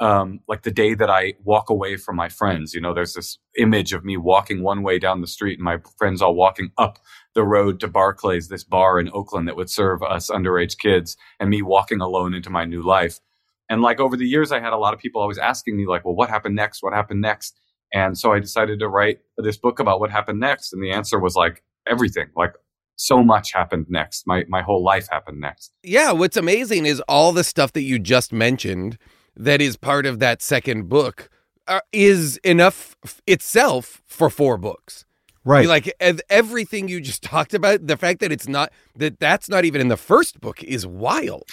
[0.00, 2.72] um, like the day that I walk away from my friends.
[2.72, 5.78] You know, there's this image of me walking one way down the street and my
[5.98, 6.98] friends all walking up
[7.34, 11.50] the road to Barclays, this bar in Oakland that would serve us underage kids, and
[11.50, 13.20] me walking alone into my new life.
[13.68, 16.04] And like over the years, I had a lot of people always asking me, like,
[16.04, 16.82] well, what happened next?
[16.82, 17.60] What happened next?
[17.92, 20.72] And so I decided to write this book about what happened next.
[20.72, 22.54] And the answer was like everything, like
[22.96, 24.26] so much happened next.
[24.26, 25.72] My my whole life happened next.
[25.82, 28.98] Yeah, what's amazing is all the stuff that you just mentioned
[29.36, 31.30] that is part of that second book
[31.66, 35.04] uh, is enough f- itself for four books.
[35.44, 35.66] Right.
[35.66, 35.94] Like
[36.28, 39.88] everything you just talked about, the fact that it's not that that's not even in
[39.88, 41.44] the first book is wild.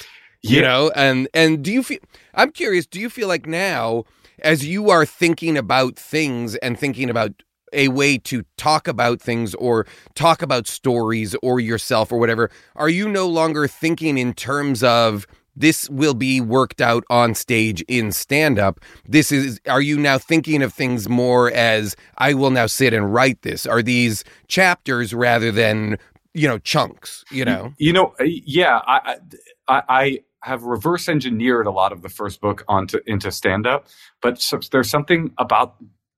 [0.43, 1.99] You know, and and do you feel
[2.33, 4.03] I'm curious, do you feel like now
[4.39, 7.43] as you are thinking about things and thinking about
[7.77, 9.85] a way to talk about things or
[10.15, 15.25] talk about stories or yourself or whatever, are you no longer thinking in terms of
[15.55, 18.79] this will be worked out on stage in stand up?
[19.07, 23.13] This is, are you now thinking of things more as I will now sit and
[23.13, 23.65] write this?
[23.65, 25.97] Are these chapters rather than,
[26.33, 27.73] you know, chunks, you know?
[27.77, 29.17] You know, uh, yeah, I,
[29.67, 33.87] I, I have reverse engineered a lot of the first book onto into stand up,
[34.21, 35.75] but there's something about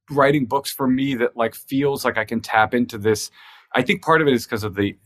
[0.09, 3.31] writing books for me that like feels like I can tap into this.
[3.75, 4.97] I think part of it is because of the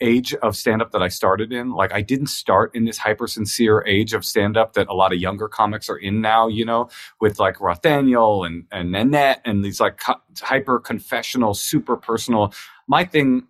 [0.00, 1.72] age of stand up that I started in.
[1.72, 5.12] Like I didn't start in this hyper sincere age of stand up that a lot
[5.12, 6.88] of younger comics are in now, you know,
[7.20, 12.52] with like Rothaniel and, and Nanette and these like co- hyper confessional, super personal.
[12.86, 13.46] My thing,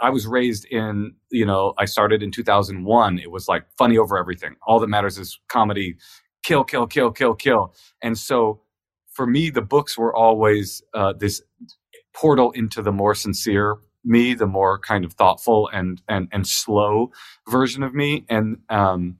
[0.00, 3.18] I was raised in, you know, I started in 2001.
[3.18, 4.54] It was like funny over everything.
[4.66, 5.96] All that matters is comedy,
[6.44, 7.74] kill, kill, kill, kill, kill.
[8.02, 8.61] And so
[9.14, 11.42] for me, the books were always uh, this
[12.14, 17.10] portal into the more sincere me, the more kind of thoughtful and and and slow
[17.48, 19.18] version of me, and um,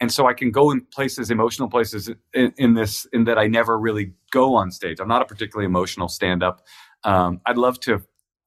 [0.00, 3.46] and so I can go in places, emotional places in, in this, in that I
[3.48, 4.98] never really go on stage.
[4.98, 6.62] I'm not a particularly emotional stand up.
[7.04, 8.02] Um, I'd love to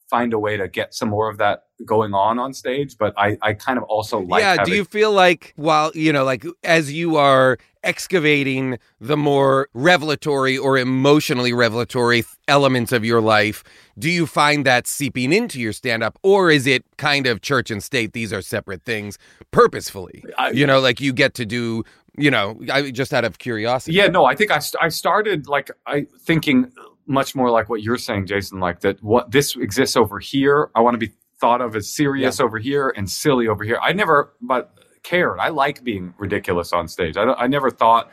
[0.10, 3.38] find a way to get some more of that going on on stage but i
[3.42, 4.66] i kind of also like yeah having...
[4.66, 10.58] do you feel like while you know like as you are excavating the more revelatory
[10.58, 13.64] or emotionally revelatory elements of your life
[14.00, 17.70] do you find that seeping into your stand up or is it kind of church
[17.70, 19.18] and state these are separate things
[19.52, 21.84] purposefully I, you know like you get to do
[22.18, 25.70] you know i just out of curiosity yeah no i think i, I started like
[25.86, 26.72] i thinking
[27.06, 30.70] much more like what you're saying, Jason, like that what this exists over here.
[30.76, 31.12] I want to be
[31.44, 32.46] thought of as serious yeah.
[32.46, 33.78] over here and silly over here.
[33.82, 35.40] I never but cared.
[35.40, 37.18] I like being ridiculous on stage.
[37.18, 38.10] I, I never thought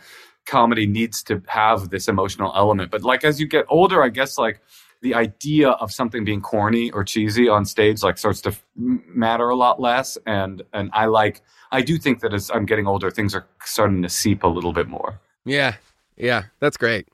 [0.46, 2.90] comedy needs to have this emotional element.
[2.90, 4.60] But like as you get older, I guess like
[5.00, 9.54] the idea of something being corny or cheesy on stage like starts to matter a
[9.54, 10.18] lot less.
[10.26, 11.40] And and I like
[11.70, 14.72] I do think that as I'm getting older, things are starting to seep a little
[14.72, 15.20] bit more.
[15.44, 15.76] Yeah,
[16.16, 17.06] yeah, that's great.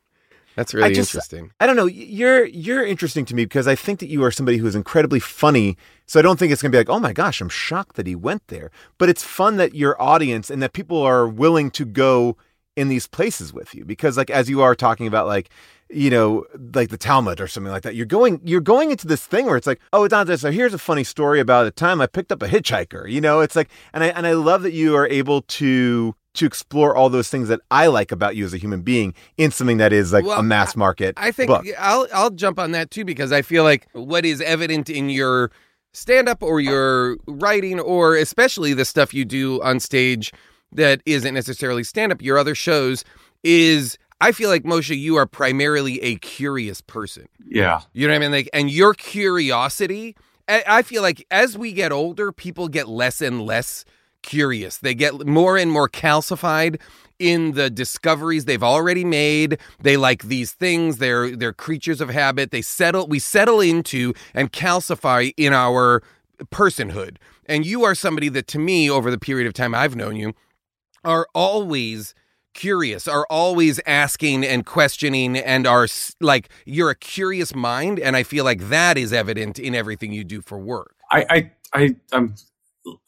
[0.56, 1.52] That's really I just- interesting.
[1.60, 1.86] I don't know.
[1.86, 5.20] You're you're interesting to me because I think that you are somebody who is incredibly
[5.20, 5.76] funny.
[6.06, 8.06] So I don't think it's going to be like, oh my gosh, I'm shocked that
[8.06, 8.70] he went there.
[8.98, 12.36] But it's fun that your audience and that people are willing to go
[12.74, 15.48] in these places with you because, like, as you are talking about, like,
[15.88, 19.24] you know, like the Talmud or something like that, you're going you're going into this
[19.24, 20.40] thing where it's like, oh, it's not this.
[20.40, 23.10] So here's a funny story about a time I picked up a hitchhiker.
[23.10, 26.46] You know, it's like, and I and I love that you are able to to
[26.46, 29.76] explore all those things that I like about you as a human being in something
[29.78, 31.66] that is like Well, a mass market I think book.
[31.78, 35.50] I'll I'll jump on that too because I feel like what is evident in your
[35.92, 40.32] stand up or your writing or especially the stuff you do on stage
[40.72, 43.04] that isn't necessarily stand up your other shows
[43.42, 47.28] is I feel like Moshe you are primarily a curious person.
[47.44, 47.80] Yeah.
[47.92, 48.32] You know what I mean?
[48.32, 50.16] Like, and your curiosity,
[50.48, 53.84] I, I feel like as we get older, people get less and less
[54.26, 54.78] curious.
[54.78, 56.80] They get more and more calcified
[57.18, 59.58] in the discoveries they've already made.
[59.80, 60.98] They like these things.
[60.98, 62.50] They're they're creatures of habit.
[62.50, 63.06] They settle.
[63.06, 66.02] We settle into and calcify in our
[66.46, 67.16] personhood.
[67.46, 70.34] And you are somebody that, to me, over the period of time I've known you,
[71.04, 72.14] are always
[72.52, 75.86] curious are always asking and questioning and are
[76.22, 80.24] like you're a curious mind and i feel like that is evident in everything you
[80.24, 82.34] do for work I, I, I, I'm,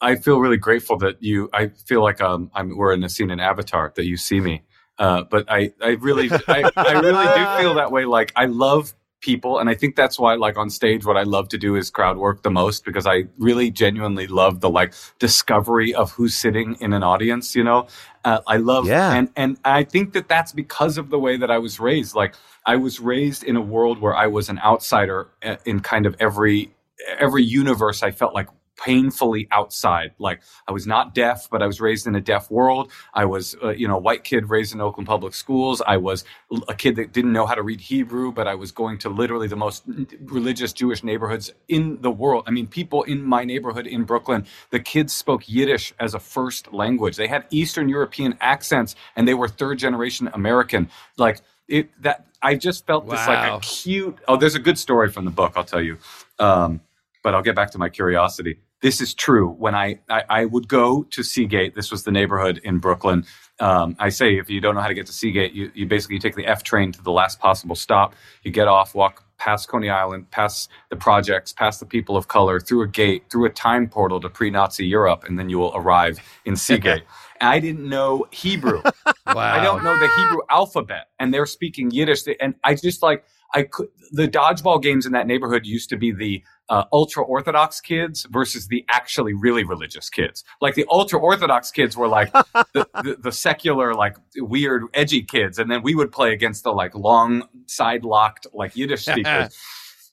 [0.01, 1.49] I feel really grateful that you.
[1.53, 4.63] I feel like um, I'm we're in a scene in Avatar that you see me.
[4.97, 8.03] Uh, but I, I really, I, I really do feel that way.
[8.05, 11.47] Like I love people, and I think that's why, like on stage, what I love
[11.49, 15.93] to do is crowd work the most because I really genuinely love the like discovery
[15.93, 17.55] of who's sitting in an audience.
[17.55, 17.87] You know,
[18.25, 19.13] uh, I love, Yeah.
[19.13, 22.13] and and I think that that's because of the way that I was raised.
[22.15, 26.05] Like I was raised in a world where I was an outsider uh, in kind
[26.05, 26.73] of every
[27.17, 28.49] every universe I felt like
[28.83, 30.11] painfully outside.
[30.19, 32.91] Like I was not deaf, but I was raised in a deaf world.
[33.13, 35.81] I was, uh, you know, a white kid raised in Oakland public schools.
[35.85, 36.23] I was
[36.67, 39.47] a kid that didn't know how to read Hebrew, but I was going to literally
[39.47, 39.83] the most
[40.21, 42.45] religious Jewish neighborhoods in the world.
[42.47, 46.73] I mean, people in my neighborhood in Brooklyn, the kids spoke Yiddish as a first
[46.73, 47.17] language.
[47.17, 50.89] They had Eastern European accents and they were third generation American.
[51.17, 53.57] Like it, that I just felt this like Wow.
[53.57, 54.17] a cute.
[54.27, 55.53] Oh, there's a good story from the book.
[55.55, 55.97] I'll tell you.
[56.39, 56.81] Um,
[57.23, 58.59] but I'll get back to my curiosity.
[58.81, 59.49] This is true.
[59.49, 63.25] When I, I, I would go to Seagate, this was the neighborhood in Brooklyn.
[63.59, 66.19] Um, I say if you don't know how to get to Seagate, you, you basically
[66.19, 68.15] take the F train to the last possible stop.
[68.43, 72.59] You get off, walk past Coney Island, past the projects, past the people of color,
[72.59, 76.19] through a gate, through a time portal to pre-Nazi Europe, and then you will arrive
[76.45, 77.03] in Seagate.
[77.41, 78.81] I didn't know Hebrew.
[79.05, 82.23] wow I don't know the Hebrew alphabet, and they're speaking Yiddish.
[82.39, 83.87] And I just like I could.
[84.11, 88.67] The dodgeball games in that neighborhood used to be the uh, ultra orthodox kids versus
[88.67, 90.43] the actually really religious kids.
[90.61, 92.31] Like the ultra orthodox kids were like
[92.73, 96.71] the, the, the secular, like weird, edgy kids, and then we would play against the
[96.71, 99.57] like long side locked like Yiddish speakers.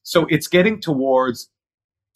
[0.03, 1.51] so it's getting towards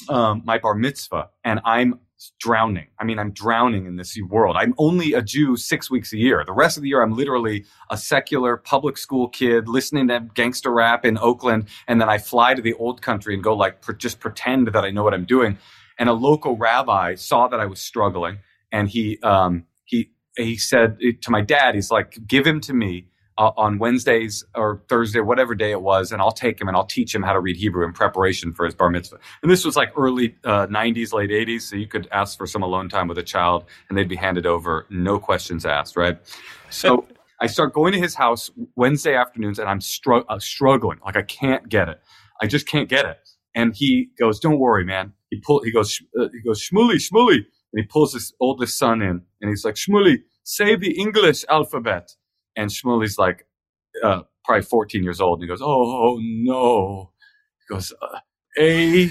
[0.09, 2.01] um, my bar mitzvah, and I'm
[2.39, 2.89] drowning.
[2.99, 4.57] I mean, I'm drowning in this world.
[4.59, 6.43] I'm only a Jew six weeks a year.
[6.45, 10.73] The rest of the year, I'm literally a secular public school kid listening to gangster
[10.73, 11.69] rap in Oakland.
[11.89, 14.91] And then I fly to the old country and go like, just pretend that I
[14.91, 15.59] know what I'm doing.
[15.99, 18.39] And a local rabbi saw that I was struggling
[18.73, 23.10] and he, um, he, he said to my dad, he's like, give him to me
[23.41, 26.85] uh, on Wednesdays or Thursday, whatever day it was, and I'll take him and I'll
[26.85, 29.19] teach him how to read Hebrew in preparation for his bar mitzvah.
[29.43, 32.63] And this was like early uh, 90s, late 80s, so you could ask for some
[32.63, 36.19] alone time with a child and they'd be handed over, no questions asked, right?
[36.69, 37.07] So
[37.41, 41.23] I start going to his house Wednesday afternoons and I'm str- uh, struggling, like I
[41.23, 42.03] can't get it.
[42.43, 43.21] I just can't get it.
[43.55, 45.63] And he goes, "Don't worry, man." He pull.
[45.65, 46.01] He goes.
[46.19, 47.39] Uh, he goes, "Shmuley, Shmuley,"
[47.73, 52.13] and he pulls his oldest son in, and he's like, "Shmuley, say the English alphabet."
[52.61, 53.47] And Shmuley's like,
[54.05, 57.11] uh, probably 14 years old, and he goes, "Oh, oh no!"
[57.61, 58.19] He goes, uh,
[58.59, 59.11] "A,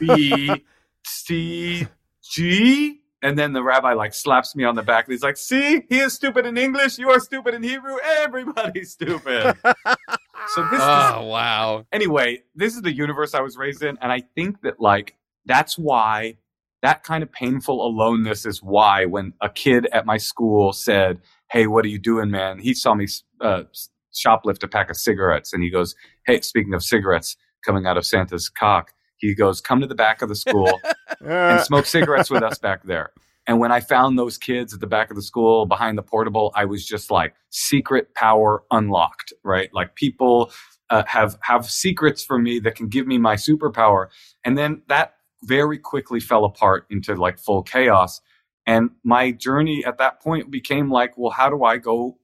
[0.00, 0.64] B,
[1.06, 1.86] C,
[2.28, 5.06] G." And then the rabbi like slaps me on the back.
[5.06, 6.98] And he's like, "See, he is stupid in English.
[6.98, 7.98] You are stupid in Hebrew.
[8.02, 9.72] Everybody's stupid." so
[10.70, 14.22] this is oh wow anyway, this is the universe I was raised in, and I
[14.34, 15.14] think that like
[15.46, 16.38] that's why
[16.82, 21.20] that kind of painful aloneness is why when a kid at my school said,
[21.52, 23.06] "Hey, what are you doing, man?" He saw me
[23.40, 23.64] uh,
[24.14, 25.94] shoplift a pack of cigarettes, and he goes,
[26.26, 30.22] "Hey, speaking of cigarettes coming out of Santa's cock." He goes, "Come to the back
[30.22, 30.80] of the school
[31.20, 33.12] and smoke cigarettes with us back there."
[33.46, 36.52] And when I found those kids at the back of the school behind the portable,
[36.54, 39.68] I was just like secret power unlocked, right?
[39.74, 40.52] Like people
[40.90, 44.08] uh, have have secrets for me that can give me my superpower.
[44.44, 48.20] And then that very quickly fell apart into like full chaos.
[48.66, 52.18] And my journey at that point became like, well, how do I go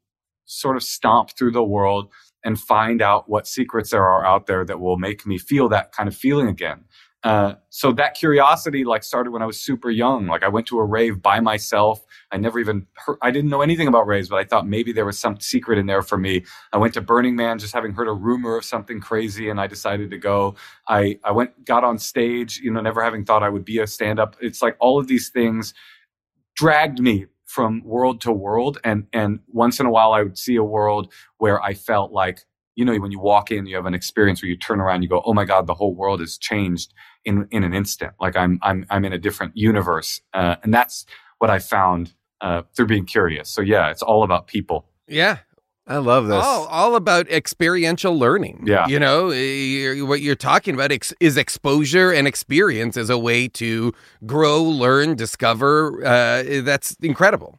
[0.47, 2.11] sort of stomp through the world
[2.45, 5.93] and find out what secrets there are out there that will make me feel that
[5.93, 6.85] kind of feeling again.
[7.25, 10.29] Uh, so that curiosity like started when I was super young.
[10.29, 12.05] Like I went to a rave by myself.
[12.31, 15.05] I never even heard, I didn't know anything about raves, but I thought maybe there
[15.05, 16.45] was some secret in there for me.
[16.73, 19.67] I went to Burning Man just having heard a rumor of something crazy and I
[19.67, 20.55] decided to go.
[20.87, 23.87] I, I went, got on stage, you know, never having thought I would be a
[23.89, 24.37] stand up.
[24.41, 25.75] It's like all of these things
[26.59, 28.79] dragged me from world to world.
[28.83, 32.41] And, and once in a while I would see a world where I felt like,
[32.75, 35.09] you know, when you walk in, you have an experience where you turn around, you
[35.09, 36.95] go, "Oh my God, the whole world has changed
[37.25, 41.05] in in an instant." Like I'm I'm I'm in a different universe, uh, and that's
[41.39, 43.49] what I found uh, through being curious.
[43.49, 44.87] So yeah, it's all about people.
[45.09, 45.39] Yeah.
[45.89, 46.45] I love this.
[46.45, 48.65] All, all about experiential learning.
[48.67, 48.87] Yeah.
[48.87, 53.49] You know, you're, what you're talking about ex- is exposure and experience as a way
[53.49, 53.95] to
[54.27, 56.05] grow, learn, discover.
[56.05, 57.59] Uh, that's incredible.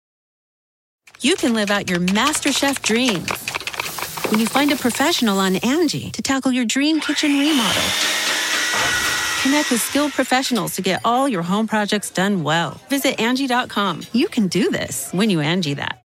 [1.23, 3.29] You can live out your MasterChef dreams
[4.31, 7.83] when you find a professional on Angie to tackle your dream kitchen remodel.
[9.43, 12.81] Connect with skilled professionals to get all your home projects done well.
[12.89, 14.01] Visit Angie.com.
[14.13, 16.01] You can do this when you Angie that.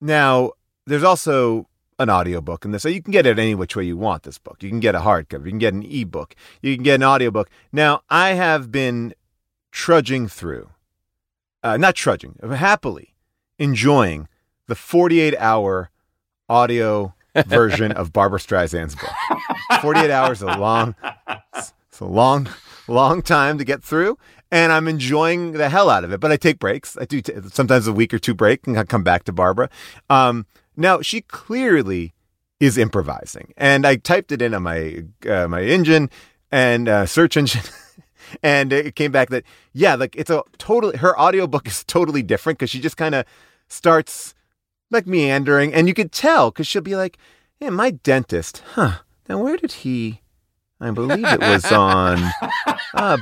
[0.00, 0.52] Now,
[0.86, 2.82] there's also an audiobook in this.
[2.82, 4.62] So you can get it any which way you want this book.
[4.62, 7.50] You can get a hardcover, you can get an ebook, you can get an audiobook.
[7.70, 9.14] Now, I have been
[9.72, 10.70] trudging through,
[11.62, 13.14] uh, not trudging, happily
[13.58, 14.28] enjoying
[14.66, 15.90] the 48 hour
[16.48, 17.14] audio
[17.46, 19.10] version of Barbara Streisand's book.
[19.80, 20.94] 48 hours is a long,
[21.58, 22.48] it's a long,
[22.88, 24.18] long time to get through.
[24.50, 26.96] And I'm enjoying the hell out of it, but I take breaks.
[26.96, 29.68] I do t- sometimes a week or two break and I come back to Barbara.
[30.08, 30.46] Um,
[30.76, 32.14] now she clearly
[32.60, 36.10] is improvising, and I typed it in on my uh, my engine
[36.50, 37.62] and uh, search engine.
[38.42, 42.58] and it came back that yeah like it's a totally her audiobook is totally different
[42.58, 43.24] because she just kind of
[43.68, 44.34] starts
[44.90, 45.74] like meandering.
[45.74, 47.18] And you could tell because she'll be like
[47.60, 48.98] yeah my dentist huh
[49.28, 50.20] now where did he
[50.78, 52.18] i believe it was on
[52.94, 53.16] uh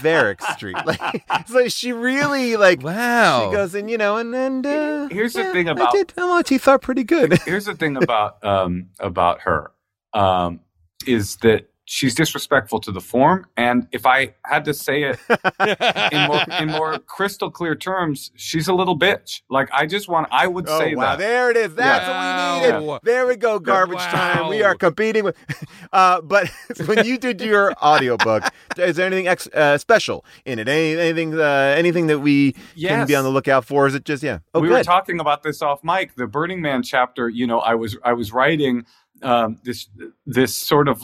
[0.00, 0.76] Varick street.
[0.86, 3.46] Like so she really like wow.
[3.46, 6.12] she goes and you know and and uh, Here's the yeah, thing I about did
[6.16, 7.38] oh he thought pretty good.
[7.44, 9.70] Here's the thing about um, about her
[10.12, 10.60] um,
[11.06, 15.18] is that she's disrespectful to the form, and if I had to say it
[16.10, 19.42] in more in more crystal clear terms, she's a little bitch.
[19.50, 21.02] Like I just want, I would Oh, say wow.
[21.02, 21.18] that.
[21.18, 21.74] There it is.
[21.74, 22.16] That's Yeah.
[22.16, 22.86] what we needed.
[22.92, 22.98] Yeah.
[23.02, 23.58] There we go.
[23.58, 24.48] Garbage time.
[24.48, 25.36] We are competing with.
[25.92, 26.48] Uh, but
[26.86, 28.42] when you did your audiobook,
[28.78, 30.66] is there anything ex- uh, special in it?
[30.66, 31.38] Any, anything?
[31.38, 33.08] Uh, anything that we can Yes.
[33.08, 33.86] be on the lookout for?
[33.86, 34.38] Is it just yeah?
[34.54, 34.78] Oh, we good.
[34.78, 36.14] were talking about this off mic.
[36.16, 37.28] The Burning Man chapter.
[37.28, 38.86] You know, I was I was writing
[39.22, 39.88] um, this
[40.24, 41.02] this sort of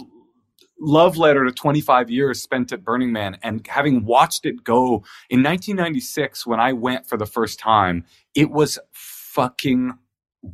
[0.81, 5.43] love letter to 25 years spent at Burning Man, and having watched it go in
[5.43, 8.05] 1996 when I went for the first time,
[8.35, 9.93] it was fucking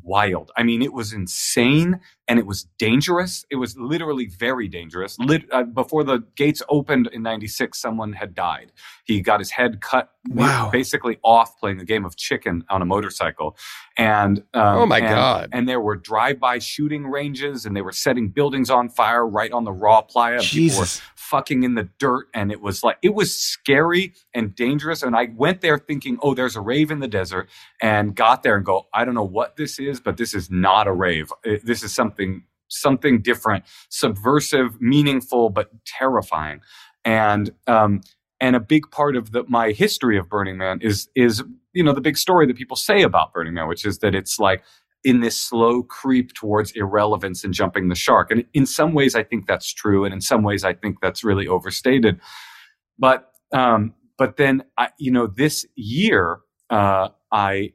[0.03, 0.51] wild.
[0.57, 3.45] I mean, it was insane and it was dangerous.
[3.51, 5.18] It was literally very dangerous.
[5.18, 8.72] Lit- uh, before the gates opened in 96, someone had died.
[9.05, 10.70] He got his head cut Wow.
[10.72, 13.57] basically off playing a game of chicken on a motorcycle.
[13.99, 15.49] And um, Oh, my and- God.
[15.53, 19.64] And there were drive-by shooting ranges and they were setting buildings on fire right on
[19.64, 20.41] the raw playa.
[20.41, 21.03] People were Jesus.
[21.14, 25.27] fucking in the dirt and it was like it was scary and dangerous and i
[25.37, 27.49] went there thinking oh there's a rave in the desert
[27.81, 30.87] and got there and go i don't know what this is but this is not
[30.87, 31.33] a rave
[31.64, 36.61] this is something something different subversive meaningful but terrifying
[37.07, 38.03] and um
[38.45, 41.42] and a big part of the my history of burning man is is
[41.72, 44.38] you know the big story that people say about burning man which is that it's
[44.38, 44.62] like
[45.05, 48.30] in this slow creep towards irrelevance and jumping the shark.
[48.30, 51.22] And in some ways, I think that's true, and in some ways, I think that's
[51.22, 52.20] really overstated.
[52.99, 56.38] But um, but then, I, you know, this year,
[56.70, 57.74] uh, I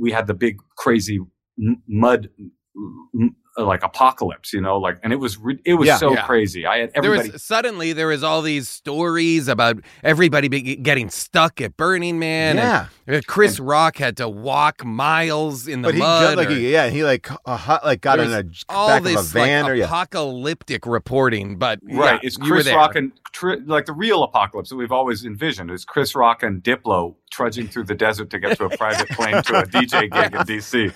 [0.00, 1.20] we had the big crazy
[1.86, 2.30] mud
[3.58, 5.96] like apocalypse, you know, like and it was re- it was Yeah.
[5.96, 6.26] so Yeah.
[6.26, 6.66] crazy.
[6.66, 11.08] I had There everybody was suddenly there was all these stories about everybody be getting
[11.08, 12.56] stuck at Burning Man.
[12.56, 12.86] Yeah.
[13.06, 16.22] and, Chris Rock had to walk miles in the but he mud.
[16.22, 18.88] got, like or- he, yeah, he like uh, hot, like got in a was all
[18.88, 19.84] back this of a van like or yeah.
[19.86, 22.14] apocalyptic reporting, but Right.
[22.14, 22.76] yeah, It's you were Chris there.
[22.76, 26.62] Rock and tr- like the real apocalypse that we've always envisioned is Chris Rock and
[26.62, 30.34] Diplo trudging through the desert to get to a private plane to a DJ gig
[30.34, 30.92] in DC.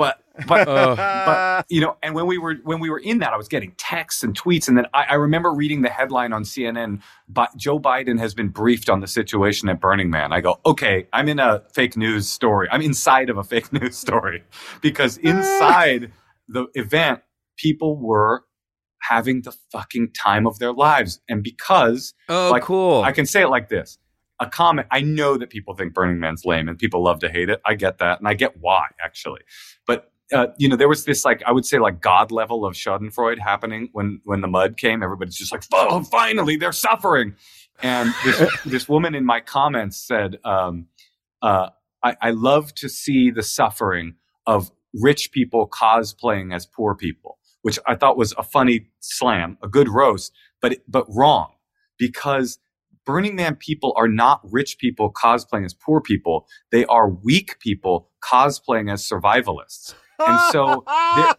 [0.00, 3.36] But but but you know, and when we were when we were in that, I
[3.36, 7.02] was getting texts and tweets, and then I, I remember reading the headline on CNN.
[7.28, 10.32] But Joe Biden has been briefed on the situation at Burning Man.
[10.32, 12.66] I go, okay, I'm in a fake news story.
[12.72, 14.42] I'm inside of a fake news story
[14.80, 16.12] because inside
[16.48, 17.20] the event,
[17.58, 18.44] people were
[19.02, 23.02] having the fucking time of their lives, and because Oh, like, cool.
[23.02, 23.98] I can say it like this.
[24.40, 24.88] A comment.
[24.90, 27.60] I know that people think Burning Man's lame and people love to hate it.
[27.66, 28.18] I get that.
[28.18, 29.42] And I get why, actually.
[29.86, 32.74] But, uh, you know, there was this, like, I would say, like, God level of
[32.74, 35.02] Schadenfreude happening when, when the mud came.
[35.02, 37.34] Everybody's just like, oh, finally, they're suffering.
[37.82, 40.86] And this, this woman in my comments said, um,
[41.42, 41.68] uh,
[42.02, 44.14] I, I love to see the suffering
[44.46, 49.68] of rich people cosplaying as poor people, which I thought was a funny slam, a
[49.68, 50.32] good roast,
[50.62, 51.52] but, but wrong
[51.98, 52.58] because
[53.06, 56.46] Burning Man people are not rich people cosplaying as poor people.
[56.70, 59.94] They are weak people cosplaying as survivalists.
[60.18, 60.84] And so
[61.16, 61.34] there,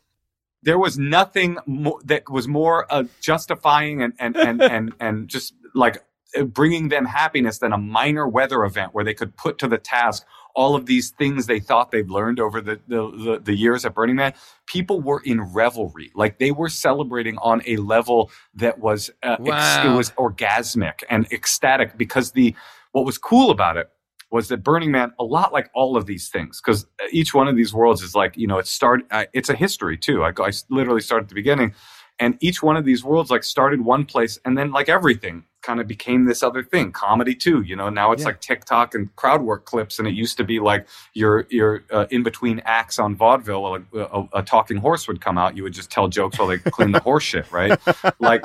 [0.64, 5.54] there was nothing mo- that was more uh, justifying and, and, and, and, and just
[5.76, 6.04] like
[6.46, 10.26] bringing them happiness than a minor weather event where they could put to the task
[10.56, 13.94] all of these things they thought they'd learned over the, the, the, the years at
[13.94, 14.34] Burning Man.
[14.66, 16.12] People were in revelry.
[16.16, 21.32] Like they were celebrating on a level that was, uh, ex- it was orgasmic and
[21.32, 22.56] ecstatic because the,
[22.92, 23.90] what was cool about it
[24.32, 27.56] was that Burning Man, a lot like all of these things, because each one of
[27.56, 30.24] these worlds is like, you know, it start, uh, it's a history too.
[30.24, 31.74] I, I literally start at the beginning.
[32.20, 35.80] And each one of these worlds like started one place and then like everything kind
[35.82, 36.92] of became this other thing.
[36.92, 38.28] Comedy too, you know, now it's Yeah.
[38.28, 40.00] like TikTok and crowd work clips.
[40.00, 44.00] And it used to be like your, your uh, in between acts on vaudeville, a,
[44.00, 45.58] a, a talking horse would come out.
[45.58, 47.80] You would just tell jokes while they clean the horse shit, right?
[48.20, 48.44] Like,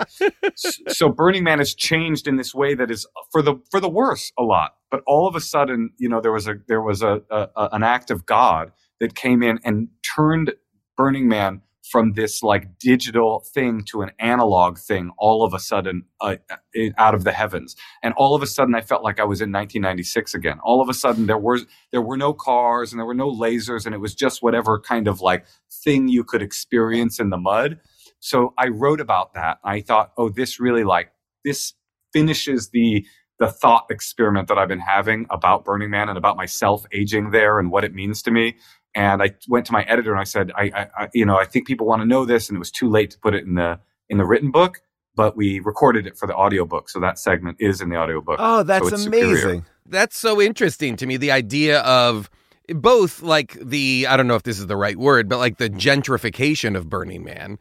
[0.56, 4.32] so Burning Man has changed in this way that is for the for the worse
[4.38, 4.74] a lot.
[4.90, 7.68] But all of a sudden, you know, there was a there was a, a, a
[7.72, 10.54] an act of God that came in and turned
[10.96, 16.02] Burning Man from this like digital thing to an analog thing all of a sudden
[16.20, 16.56] uh, uh,
[16.98, 17.76] out of the heavens.
[18.02, 20.58] And all of a sudden i felt like i was in 1996 again.
[20.64, 21.60] All of a sudden there were
[21.92, 25.08] there were no cars and there were no lasers and it was just whatever kind
[25.08, 25.46] of like
[25.84, 27.78] thing you could experience in the mud.
[28.20, 29.58] So i wrote about that.
[29.64, 31.12] I thought oh this really like
[31.44, 31.74] this
[32.12, 33.06] finishes the
[33.38, 37.58] the thought experiment that i've been having about burning man and about myself aging there
[37.58, 38.56] and what it means to me
[38.96, 41.44] and I went to my editor and I said, I, I, I you know, I
[41.44, 43.54] think people want to know this, and it was too late to put it in
[43.54, 43.78] the
[44.08, 44.80] in the written book,
[45.14, 48.36] but we recorded it for the audiobook, so that segment is in the audiobook.
[48.40, 49.30] Oh, So that's superior.
[49.30, 49.64] amazing.
[49.88, 51.16] That's so interesting to me.
[51.16, 52.28] The idea of
[52.68, 55.70] both like the I don't know if this is the right word, but like the
[55.70, 57.58] gentrification of Burning Man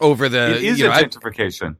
[0.00, 1.76] over the It is you a know, I- gentrification.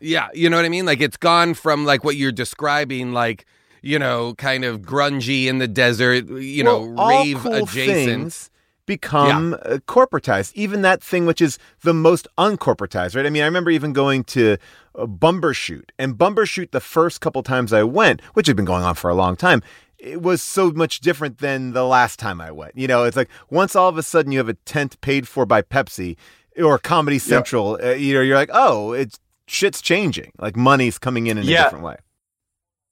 [0.00, 0.86] Yeah, you know what I mean?
[0.86, 3.46] Like it's gone from like what you're describing, like,
[3.84, 8.50] you know, kind of grungy in the desert, you know, Well, all rave cool adjacent.
[8.86, 10.52] become uh, corporatized.
[10.54, 13.26] Even that thing which is the most uncorporatized, right?
[13.26, 14.56] I mean, I remember even going to
[14.94, 18.94] uh, Bumbershoot, and Bumbershoot the first couple times I went, which had been going on
[18.94, 19.62] for a long time.
[19.98, 22.76] It was so much different than the last time I went.
[22.76, 25.46] You know, it's like once all of a sudden you have a tent paid for
[25.46, 26.16] by Pepsi
[26.62, 30.30] or Comedy Central, uh, you know, you're like, oh, it's shit's changing.
[30.38, 31.96] Like money's coming in in a different way.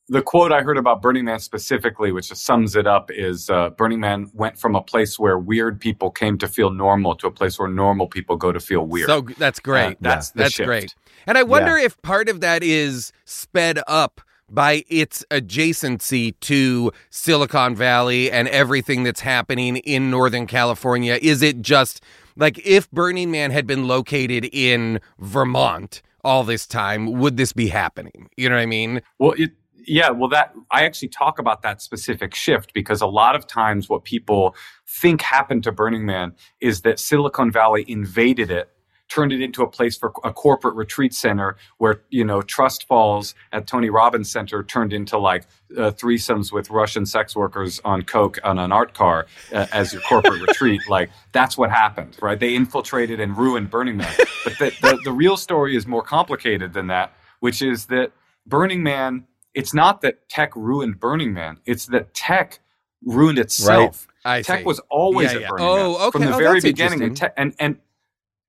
[0.08, 3.70] The quote I heard about Burning Man specifically, which just sums it up, is uh,
[3.70, 7.30] Burning Man went from a place where weird people came to feel normal to a
[7.30, 9.08] place where normal people go to feel weird.
[9.08, 9.94] So that's great.
[9.94, 10.66] Uh, that's the that's shift.
[10.66, 10.94] great.
[11.26, 17.74] And I wonder if part of that is sped up by its adjacency to Silicon
[17.74, 21.18] Valley and everything that's happening in Northern California.
[21.22, 22.02] Is it just
[22.36, 27.68] like if Burning Man had been located in Vermont all this time, would this be
[27.68, 28.28] happening?
[28.36, 29.02] You know what I mean?
[29.18, 29.52] Well, it,
[29.86, 33.88] yeah, well, that I actually talk about that specific shift because a lot of times
[33.88, 34.54] what people
[34.86, 38.70] think happened to Burning Man is that Silicon Valley invaded it,
[39.08, 43.34] turned it into a place for a corporate retreat center where you know Trust Falls
[43.52, 45.44] at Tony Robbins Center turned into like
[45.76, 50.02] uh, threesomes with Russian sex workers on coke on an art car uh, as your
[50.02, 50.80] corporate retreat.
[50.88, 52.38] Like that's what happened, right?
[52.38, 54.12] They infiltrated and ruined Burning Man.
[54.44, 58.12] But the, the, the real story is more complicated than that, which is that
[58.46, 61.58] Burning Man it's not that tech ruined Burning Man.
[61.66, 62.60] It's that tech
[63.04, 64.06] ruined itself.
[64.24, 64.64] I tech see.
[64.64, 65.48] was always Yeah, at yeah.
[65.50, 66.10] Burning Oh, Man okay.
[66.12, 67.76] from the Oh, very beginning, and, te- and and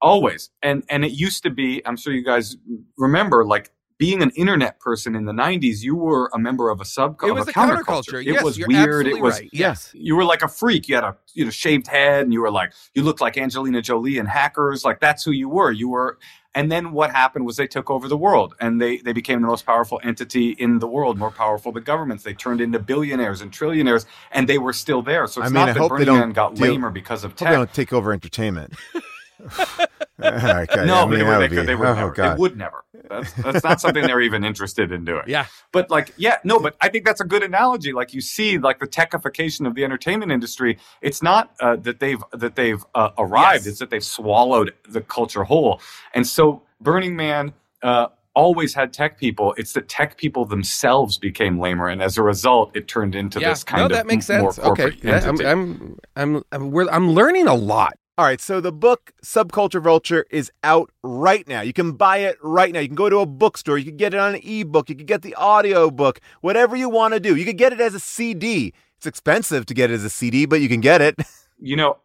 [0.01, 1.81] always, and and it used to be.
[1.85, 2.57] I'm sure you guys
[2.97, 6.85] remember, like being an internet person in the 90s, you were a member of a
[6.85, 7.83] sub It was a counterculture.
[7.85, 8.21] counterculture.
[8.21, 9.07] It Yes, was weird.
[9.07, 9.49] It was right.
[9.53, 9.91] Yes.
[9.93, 10.87] you were like a freak.
[10.89, 13.81] You had a you know shaved head, and you were like you looked like Angelina
[13.81, 14.83] Jolie and Hackers.
[14.83, 15.71] Like that's who you were.
[15.71, 16.17] You were.
[16.55, 19.47] And then what happened was they took over the world, and they they became the
[19.47, 22.23] most powerful entity in the world, more powerful than governments.
[22.23, 25.25] They turned into billionaires and trillionaires, and they were still there.
[25.27, 27.23] So it's I mean, not I that hope they Burning Man got deal- lamer because
[27.23, 28.73] of Hope they don't take over entertainment.
[30.23, 32.11] Okay, no, I mean, they, that would, they, would could, be- they would oh, never.
[32.11, 32.35] God.
[32.35, 32.85] They would never.
[33.09, 35.23] That's, that's not something they're even interested in doing.
[35.27, 35.47] Yeah.
[35.71, 37.91] But like, yeah, no, but I think that's a good analogy.
[37.91, 40.77] Like you see, like the techification of the entertainment industry.
[41.01, 43.67] It's not uh, that they've that they've uh, arrived.
[43.67, 45.81] It's that they've swallowed the culture whole.
[46.13, 47.53] And so Burning Man.
[47.81, 49.53] Uh, Always had tech people.
[49.57, 53.49] It's that tech people themselves became lamer, and as a result, it turned into yeah.
[53.49, 54.67] this kind no, of that makes m- more sense.
[54.69, 54.97] Okay.
[55.03, 55.39] Yeah, I'm.
[55.45, 57.93] I'm, I'm, I'm, we're, I'm learning a lot.
[58.15, 61.61] All right, so the book Subculture Vulture is out right now.
[61.61, 62.79] You can buy it right now.
[62.79, 63.79] You can go to a bookstore.
[63.79, 64.89] You can get it on an ebook.
[64.89, 67.35] You can get the audio book, whatever you want to do.
[67.35, 68.71] You can get it as a CD.
[68.97, 71.15] It's expensive to get it as a CD, but you can get it.
[71.59, 71.97] you know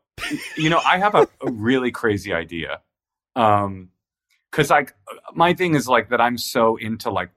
[0.57, 2.81] you know i have a, a really crazy idea
[3.37, 3.89] um
[4.51, 4.95] because like
[5.35, 7.31] my thing is like that i'm so into like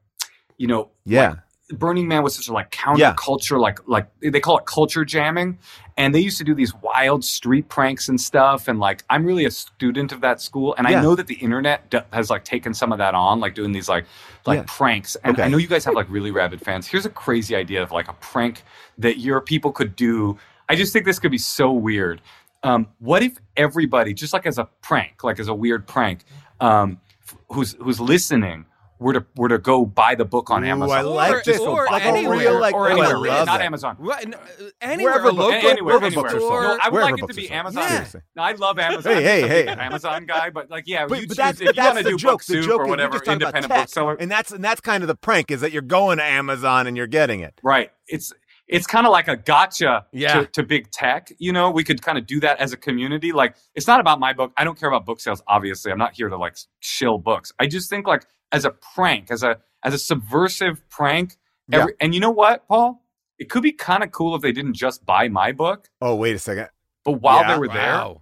[0.58, 1.38] you know Yeah.
[1.72, 5.58] Burning man was such a like counterculture like like they call it culture jamming.
[5.98, 8.68] And they used to do these wild street pranks and stuff.
[8.68, 10.74] And like i'm really a student of that school.
[10.78, 11.00] And Yeah.
[11.00, 13.72] i know that the internet d- has like taken some of that on like doing
[13.72, 14.06] these like
[14.46, 14.66] like Yeah.
[14.68, 15.16] pranks.
[15.24, 15.44] And Okay.
[15.44, 16.88] i know you guys have like really rabid fans.
[16.88, 18.64] Here's a crazy idea of like a prank
[18.98, 20.38] that your people could do.
[20.70, 22.22] I just think this could be so weird.
[22.64, 26.24] Um, what if everybody just like as a prank like as a weird prank
[26.60, 28.66] um, f- who's who's listening
[29.02, 31.60] were to were to go buy the book on Ooh, Amazon I like Or- this.
[31.60, 33.66] or Like anywhere, real, like- or oh, I anywhere, love not that.
[33.66, 34.22] Amazon What?
[34.26, 34.36] n-
[34.80, 36.24] Anywhere, Wherever a local anywhere, wherever anywhere.
[36.24, 36.64] books are sold.
[36.64, 37.50] No, I would like it to be.
[37.50, 37.88] Amazon.
[37.90, 38.22] Seriously.
[38.36, 39.14] No, I love Amazon.
[39.14, 39.68] Hey, hey, hey.
[39.68, 42.18] Amazon guy, but like, yeah, But, you but choose that's, if you want to do
[42.18, 42.32] joke.
[42.34, 44.16] book soup joke or whatever, we're just talking about independent bookseller.
[44.20, 46.96] and that's and that's kind of the prank is that you're going to Amazon and
[46.96, 47.60] you're getting it.
[47.64, 47.92] Right.
[48.08, 48.32] It's
[48.68, 50.34] it's kind of like a gotcha Yeah.
[50.42, 51.30] to, to big tech.
[51.40, 53.34] You know, we could kind of do that as a community.
[53.34, 54.54] Like, it's not about my book.
[54.56, 55.42] I don't care about book sales.
[55.48, 57.52] Obviously, I'm not here to like shill books.
[57.60, 61.38] I just think like as a prank, as a as a subversive prank.
[61.72, 63.02] Every, And you know what, Paul?
[63.40, 66.36] It could be kind of cool if they didn't just buy my book, Oh, wait
[66.36, 66.68] a second.
[67.06, 67.54] but while Yeah.
[67.54, 68.22] they were there, Wow.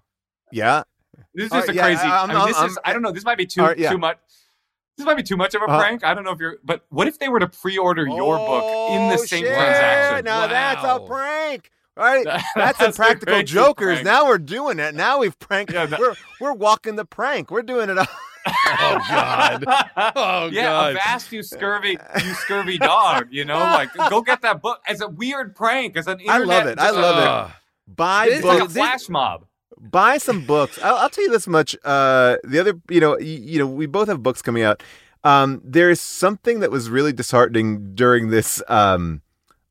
[0.52, 0.84] Yeah.
[1.34, 2.02] this is just right, a yeah, crazy.
[2.04, 2.78] I'm- I mean, I'm- this I'm- is.
[2.86, 3.12] I don't know.
[3.12, 3.90] This might be too All right, yeah.
[3.92, 4.18] too much.
[4.98, 5.80] This might be too much of a Uh-huh.
[5.80, 6.04] prank.
[6.06, 6.58] I don't know if you're.
[6.64, 9.54] But what if they were to pre-order your book in the Oh, same shit.
[9.54, 10.26] transaction?
[10.26, 11.72] Now that's a prank.
[11.98, 13.96] All right, that's, that's some a practical jokers.
[13.96, 14.06] prank.
[14.06, 14.94] Now we're doing it.
[14.96, 15.74] Now we've pranked.
[15.74, 17.50] Yeah, that- we're we're walking the prank.
[17.52, 17.98] We're doing it.
[17.98, 18.06] All.
[18.48, 19.66] Oh God.
[19.98, 20.96] Oh God yeah, God.
[20.96, 23.28] avast you scurvy, you scurvy dog.
[23.32, 26.68] You know, like go get that book as a weird prank, as an I love
[26.68, 26.80] it.
[26.80, 27.28] I love it.
[27.28, 27.52] Ugh.
[27.88, 28.74] Buy This It's like a books.
[28.74, 29.46] flash mob.
[29.80, 30.80] buy some books.
[30.84, 31.76] I'll, I'll tell you this much.
[31.84, 34.82] Uh, the other, you know, you, you know, we both have books coming out.
[35.24, 39.22] Um, there is something that was really disheartening during this um,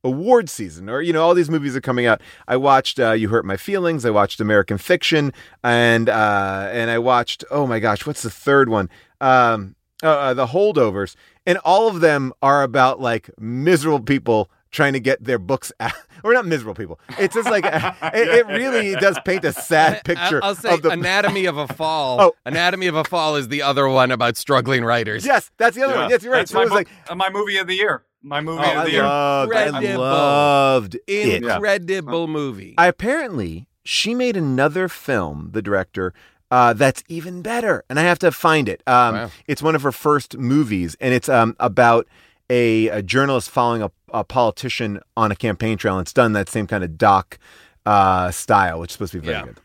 [0.08, 2.20] award season, or you know, all these movies are coming out.
[2.46, 5.32] I watched uh, "You Hurt My Feelings." I watched American Fiction,
[5.62, 7.44] and uh, and I watched.
[7.50, 8.88] Oh my gosh, what's the third one?
[9.20, 14.92] Um, uh, uh, the Holdovers, and all of them are about like miserable people trying
[14.92, 15.92] to get their books out.
[16.24, 16.98] Or not miserable people.
[17.16, 17.64] It's just like
[18.12, 21.68] it, it really does paint a sad picture I'll say of the Anatomy of a
[21.68, 22.20] Fall.
[22.20, 22.34] Oh.
[22.44, 25.24] Anatomy of a Fall is the other one about struggling writers.
[25.24, 26.00] Yes, that's the other Yeah.
[26.00, 26.10] one.
[26.10, 26.40] Yes, you're right.
[26.40, 28.02] That's So my it was book, like my movie of the year.
[28.22, 29.02] My movie oh, of I the year.
[29.04, 30.00] loved, I Incredible.
[30.00, 31.42] loved it.
[31.44, 32.74] Incredible movie.
[32.76, 36.12] I apparently she made another film, the director,
[36.50, 38.82] uh, that's even better, and I have to find it.
[38.86, 39.30] Um, Wow.
[39.46, 42.06] It's one of her first movies, and it's um, about
[42.50, 45.98] a, a journalist following a, a politician on a campaign trail.
[45.98, 47.38] And it's done that same kind of doc
[47.86, 49.44] uh, style, which is supposed to be very Yeah.
[49.44, 49.60] good.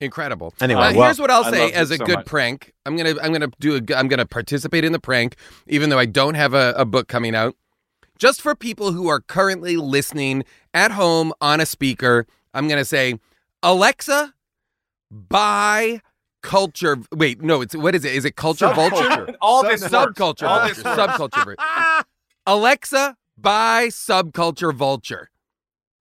[0.00, 0.54] Incredible.
[0.60, 2.26] Anyway, Uh, well, here's what I'll I say as a so good much.
[2.26, 2.72] prank.
[2.86, 5.34] I'm gonna I'm gonna do a I'm gonna participate in the prank,
[5.66, 7.56] even though I don't have a, a book coming out.
[8.18, 10.44] Just for people who are currently listening
[10.74, 13.14] at home on a speaker, I'm gonna say,
[13.62, 14.34] Alexa,
[15.10, 16.00] buy
[16.42, 16.98] culture.
[17.12, 18.14] Wait, no, it's what is it?
[18.14, 18.96] Is it culture vulture?
[18.96, 19.34] Subculture.
[19.40, 19.84] All this.
[19.84, 20.48] Subculture.
[20.48, 20.74] All vulture.
[20.74, 20.98] this works.
[20.98, 21.56] Subculture.
[21.56, 22.04] vulture.
[22.46, 25.30] Alexa, buy subculture vulture.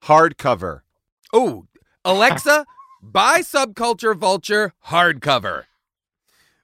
[0.04, 0.82] Hardcover.
[1.34, 1.66] Oh,
[2.04, 2.66] Alexa,
[3.02, 5.66] buy subculture vulture hardcover.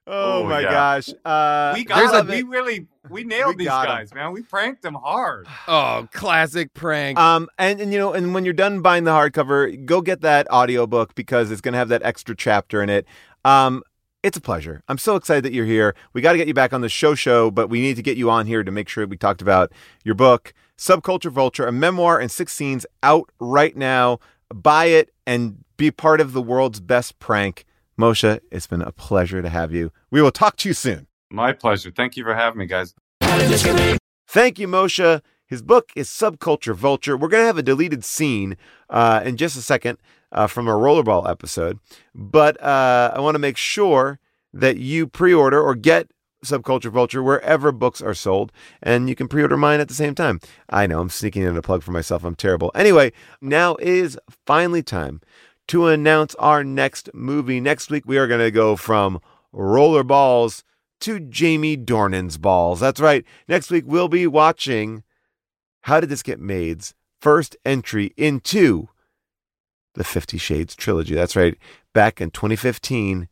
[0.06, 0.72] Oh, Oh, my yeah.
[0.72, 1.10] gosh.
[1.24, 2.43] Uh, We There's got a- it.
[2.45, 3.95] We really we nailed We these got 'em.
[3.95, 4.32] guys, man.
[4.34, 5.47] We pranked them hard.
[5.68, 7.18] Oh, classic prank.
[7.18, 10.49] Um, and, and you know, and when you're done buying the hardcover, go get that
[10.51, 13.06] audiobook because it's going to have that extra chapter in it.
[13.45, 13.82] Um,
[14.24, 14.84] it's a pleasure.
[14.88, 15.95] I'm so excited that you're here.
[16.14, 18.16] We got to get you back on the show show, but we need to get
[18.18, 19.72] you on here to make sure we talked about
[20.06, 24.20] your book, Subculture Vulture, a memoir and six scenes out right now.
[24.54, 27.66] Buy it and be part of the world's best prank.
[27.98, 29.91] Moshe, it's been a pleasure to have you.
[30.10, 31.08] We will talk to you soon.
[31.30, 31.91] My pleasure.
[31.91, 32.94] Thank you for having me, guys.
[33.22, 35.22] Thank you, Moshe.
[35.46, 37.16] His book is Subculture Vulture.
[37.16, 38.58] We're going to have a deleted scene
[38.89, 40.00] uh, in just a second
[40.32, 41.80] uh, from a rollerball episode,
[42.16, 44.20] but uh, I want to make sure
[44.52, 46.10] that you pre order or get
[46.44, 50.16] Subculture Vulture wherever books are sold, and you can pre order mine at the same
[50.16, 50.39] time.
[50.70, 52.24] I know I'm sneaking in a plug for myself.
[52.24, 52.72] I'm terrible.
[52.74, 54.18] Anyway, now is
[54.48, 55.22] finally time
[55.68, 57.59] to announce our next movie.
[57.59, 59.20] Next week, we are going to go from
[59.53, 60.64] rollerballs
[61.01, 62.80] to Jamie Dornan's balls.
[62.80, 63.26] That's right.
[63.47, 65.03] Next week, we'll be watching
[65.82, 68.89] How Did This Get Made's first entry into
[69.95, 71.16] the Fifty Shades trilogy.
[71.16, 71.57] That's right.
[71.93, 73.28] Back in 2015,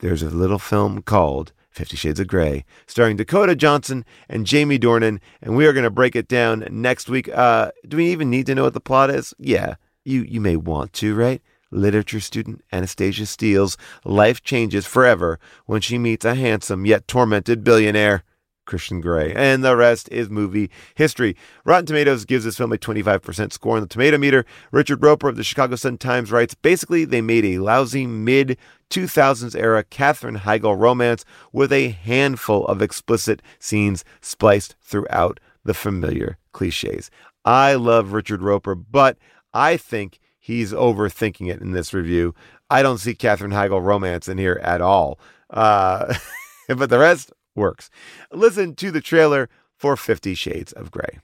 [0.00, 5.20] there's a little film called Fifty Shades of Grey, starring Dakota Johnson and Jamie Dornan,
[5.40, 7.28] and we are going to break it down next week.
[7.28, 9.34] Uh, do we even need to know what the plot is?
[9.38, 11.42] Yeah, you you may want to, right?
[11.72, 18.22] Literature student Anastasia Steele's life changes forever when she meets a handsome yet tormented billionaire.
[18.64, 19.32] Christian Grey.
[19.34, 21.36] And the rest is movie history.
[21.64, 24.44] Rotten Tomatoes gives this film a 25% score on the tomato meter.
[24.70, 28.56] Richard Roeper of the Chicago Sun-Times writes, basically, they made a lousy mid
[28.90, 36.38] 2000s era Katherine Heigl romance with a handful of explicit scenes spliced throughout the familiar
[36.52, 37.10] cliches.
[37.44, 39.18] I love Richard Roeper, but
[39.52, 42.34] I think he's overthinking it in this review.
[42.68, 45.18] I don't see Katherine Heigl romance in here at all.
[45.48, 46.14] Uh,
[46.68, 47.88] but the rest, works.
[48.32, 51.20] Listen to the trailer for Fifty Shades of Grey.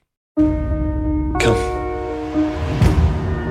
[1.39, 1.79] Come.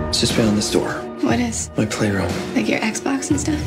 [0.09, 0.93] It's just beyond this door.
[1.21, 1.71] What is?
[1.77, 2.33] My playroom.
[2.55, 3.63] Like your Xbox and stuff?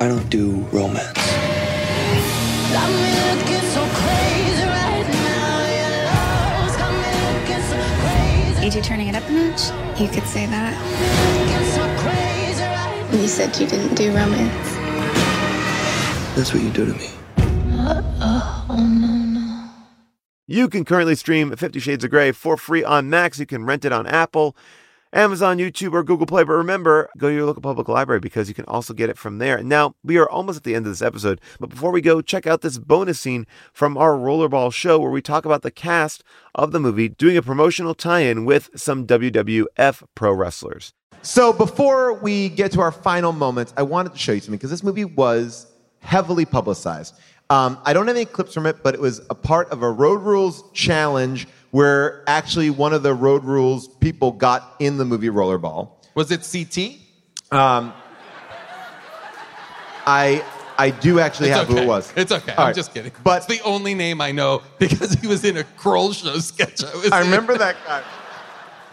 [0.00, 1.18] I don't do romance.
[8.64, 10.00] Ain't you turning it up a notch?
[10.00, 10.72] You could say that.
[13.12, 14.76] You said you didn't do romance.
[16.34, 17.10] That's what you do to me.
[17.36, 18.66] Uh-oh.
[18.70, 19.68] Oh, no, no.
[20.46, 23.38] You can currently stream Fifty Shades of Grey for free on Max.
[23.38, 24.56] You can rent it on Apple,
[25.14, 26.42] Amazon, YouTube, or Google Play.
[26.44, 29.38] But remember, go to your local public library because you can also get it from
[29.38, 29.62] there.
[29.62, 32.46] Now, we are almost at the end of this episode, but before we go, check
[32.46, 36.72] out this bonus scene from our Rollerball show where we talk about the cast of
[36.72, 40.92] the movie doing a promotional tie in with some WWF pro wrestlers.
[41.22, 44.70] So before we get to our final moments, I wanted to show you something because
[44.70, 45.66] this movie was
[46.00, 47.14] heavily publicized.
[47.50, 49.90] Um, I don't have any clips from it, but it was a part of a
[49.90, 55.26] Road Rules challenge where actually one of the Road Rules people got in the movie
[55.28, 55.88] Rollerball.
[56.14, 57.00] Was it CT?
[57.50, 57.92] Um,
[60.06, 60.44] I
[60.78, 62.12] I do actually It's have who it was.
[62.14, 62.52] It's okay.
[62.52, 62.76] All I'm right.
[62.76, 63.10] just kidding.
[63.24, 66.84] But it's the only name I know because he was in a Kroll show sketch.
[66.84, 68.04] I, I remember that guy.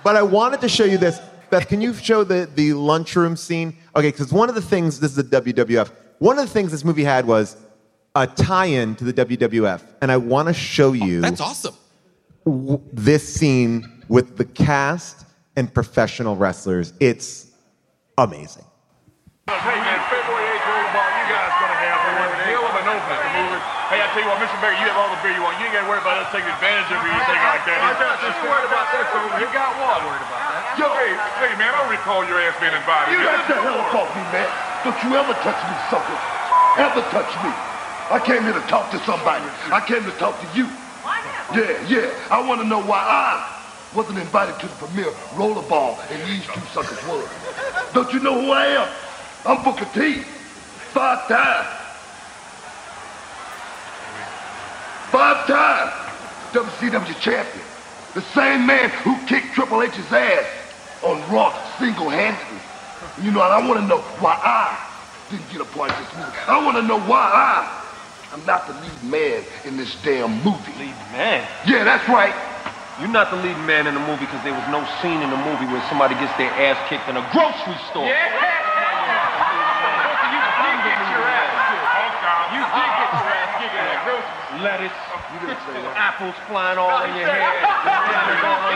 [0.03, 1.19] But I wanted to show you this.
[1.51, 3.77] Beth, can you show the, the lunchroom scene?
[3.95, 6.83] Okay, because one of the things, this is the WWF, one of the things this
[6.83, 7.57] movie had was
[8.15, 9.83] a tie in to the WWF.
[10.01, 11.75] And I want to show you Oh, That's awesome.
[12.45, 15.25] W- this scene with the cast
[15.55, 16.93] and professional wrestlers.
[16.99, 17.51] It's
[18.17, 18.65] amazing.
[19.51, 23.61] Hey man, February 8th, Rollerball, you guys gonna have one hell of an opening.
[23.91, 24.55] Hey, I tell you what, Mr.
[24.63, 25.59] Barry, you have all the beer you want.
[25.59, 27.79] You ain't gotta worry about us taking advantage of you or anything like that.
[27.83, 28.31] I got you.
[28.47, 29.91] worried about that, so you got what?
[29.91, 30.79] Not worried about that.
[30.79, 31.11] Yo, hey,
[31.43, 33.11] hey man, I don't recall your ass being invited.
[33.11, 34.47] You got the hell up off me, man.
[34.87, 36.15] Don't you ever touch me, sucker.
[36.79, 37.51] Ever touch me.
[38.07, 39.43] I came here to talk to somebody.
[39.67, 40.71] I came to talk to you.
[41.53, 42.13] Yeah, yeah.
[42.29, 43.61] I want to know why I
[43.93, 47.27] wasn't invited to the premiere rollerball and these two suckers were.
[47.93, 48.87] Don't you know who I am?
[49.45, 50.21] I'm Booker T.
[50.93, 51.65] Five time.
[55.11, 55.89] Five time
[56.53, 57.65] WCW champion.
[58.13, 60.45] The same man who kicked Triple H's ass
[61.03, 62.59] on Raw single-handedly.
[63.25, 64.77] You know, and I want to know why I
[65.29, 66.37] didn't get a part of this movie.
[66.47, 67.80] I want to know why I
[68.31, 70.73] am not the lead man in this damn movie.
[70.79, 72.33] Lead Man, Yeah, that's right.
[72.99, 75.37] you're not the lead man in the movie because there was no scene in the
[75.43, 78.07] movie where somebody gets their ass kicked in a grocery store.
[78.07, 78.31] Yeah.
[80.31, 82.55] You did get your ass kicked.
[82.55, 84.63] You did get your ass kicked in that grocery store.
[84.63, 84.99] Lettuce,
[85.35, 85.95] you didn't say that.
[85.99, 87.51] apples flying all in your hair.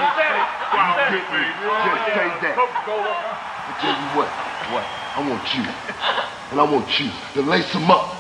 [0.75, 1.55] Wow, good man.
[1.87, 2.55] Just say that.
[2.59, 4.27] I tell you what.
[4.75, 4.83] What?
[5.15, 5.63] I want you.
[6.51, 8.11] And I want you to lace them up.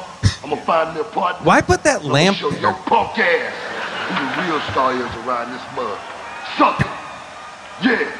[0.45, 1.43] I'm gonna find their partner.
[1.43, 3.51] Why put that I'm lamp gonna show your punk ass
[4.05, 5.99] who the real star is around this mud.
[6.55, 6.87] Sucker.
[7.81, 8.11] Yeah.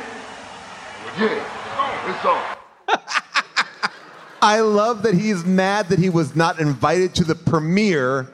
[1.20, 2.10] Yeah.
[2.10, 4.02] It's on.
[4.42, 8.28] I love that he's mad that he was not invited to the premiere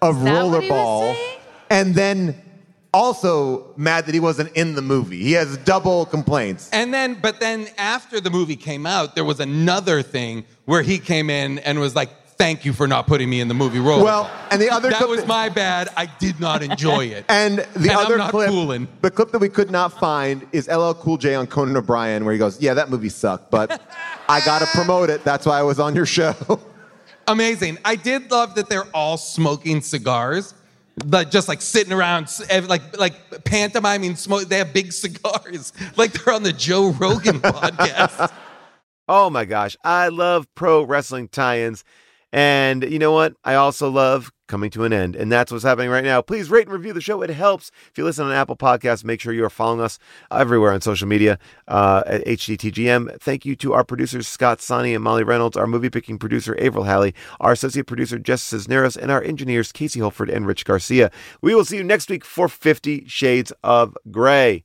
[0.00, 1.38] of that what he was Rollerball.
[1.68, 2.40] And then
[2.94, 5.22] also mad that he wasn't in the movie.
[5.22, 6.70] He has double complaints.
[6.72, 10.98] And then, but then after the movie came out, there was another thing where he
[10.98, 12.08] came in and was like,
[12.38, 14.98] "Thank you for not putting me in the movie role." Well, and the other that
[14.98, 15.88] clip was that- my bad.
[15.96, 17.24] I did not enjoy it.
[17.28, 18.88] And the And I'm other not clip, fooling.
[19.02, 22.32] the clip that we could not find is LL Cool J on Conan O'Brien, where
[22.32, 23.80] he goes, "Yeah, that movie sucked, but
[24.28, 25.24] I gotta promote it.
[25.24, 26.34] That's why I was on your show."
[27.28, 27.76] Amazing.
[27.84, 30.54] I did love that they're all smoking cigars.
[31.04, 32.26] Like just like sitting around,
[32.66, 34.48] like like pantomiming smoke.
[34.48, 38.32] They have big cigars, like they're on the Joe Rogan podcast.
[39.08, 41.84] Oh my gosh, I love pro wrestling tie-ins.
[42.32, 43.34] And you know what?
[43.44, 45.14] I also love coming to an end.
[45.14, 46.20] And that's what's happening right now.
[46.20, 47.22] Please rate and review the show.
[47.22, 47.70] It helps.
[47.90, 49.98] If you listen on Apple Podcasts, make sure you are following us
[50.30, 53.20] everywhere on social media uh, at HDTGM.
[53.20, 56.84] Thank you to our producers, Scott Sonny and Molly Reynolds, our movie picking producer, Avril
[56.84, 61.10] Halley, our associate producer, Jess Cisneros, and our engineers, Casey Holford and Rich Garcia.
[61.42, 64.64] We will see you next week for 50 Shades of Grey.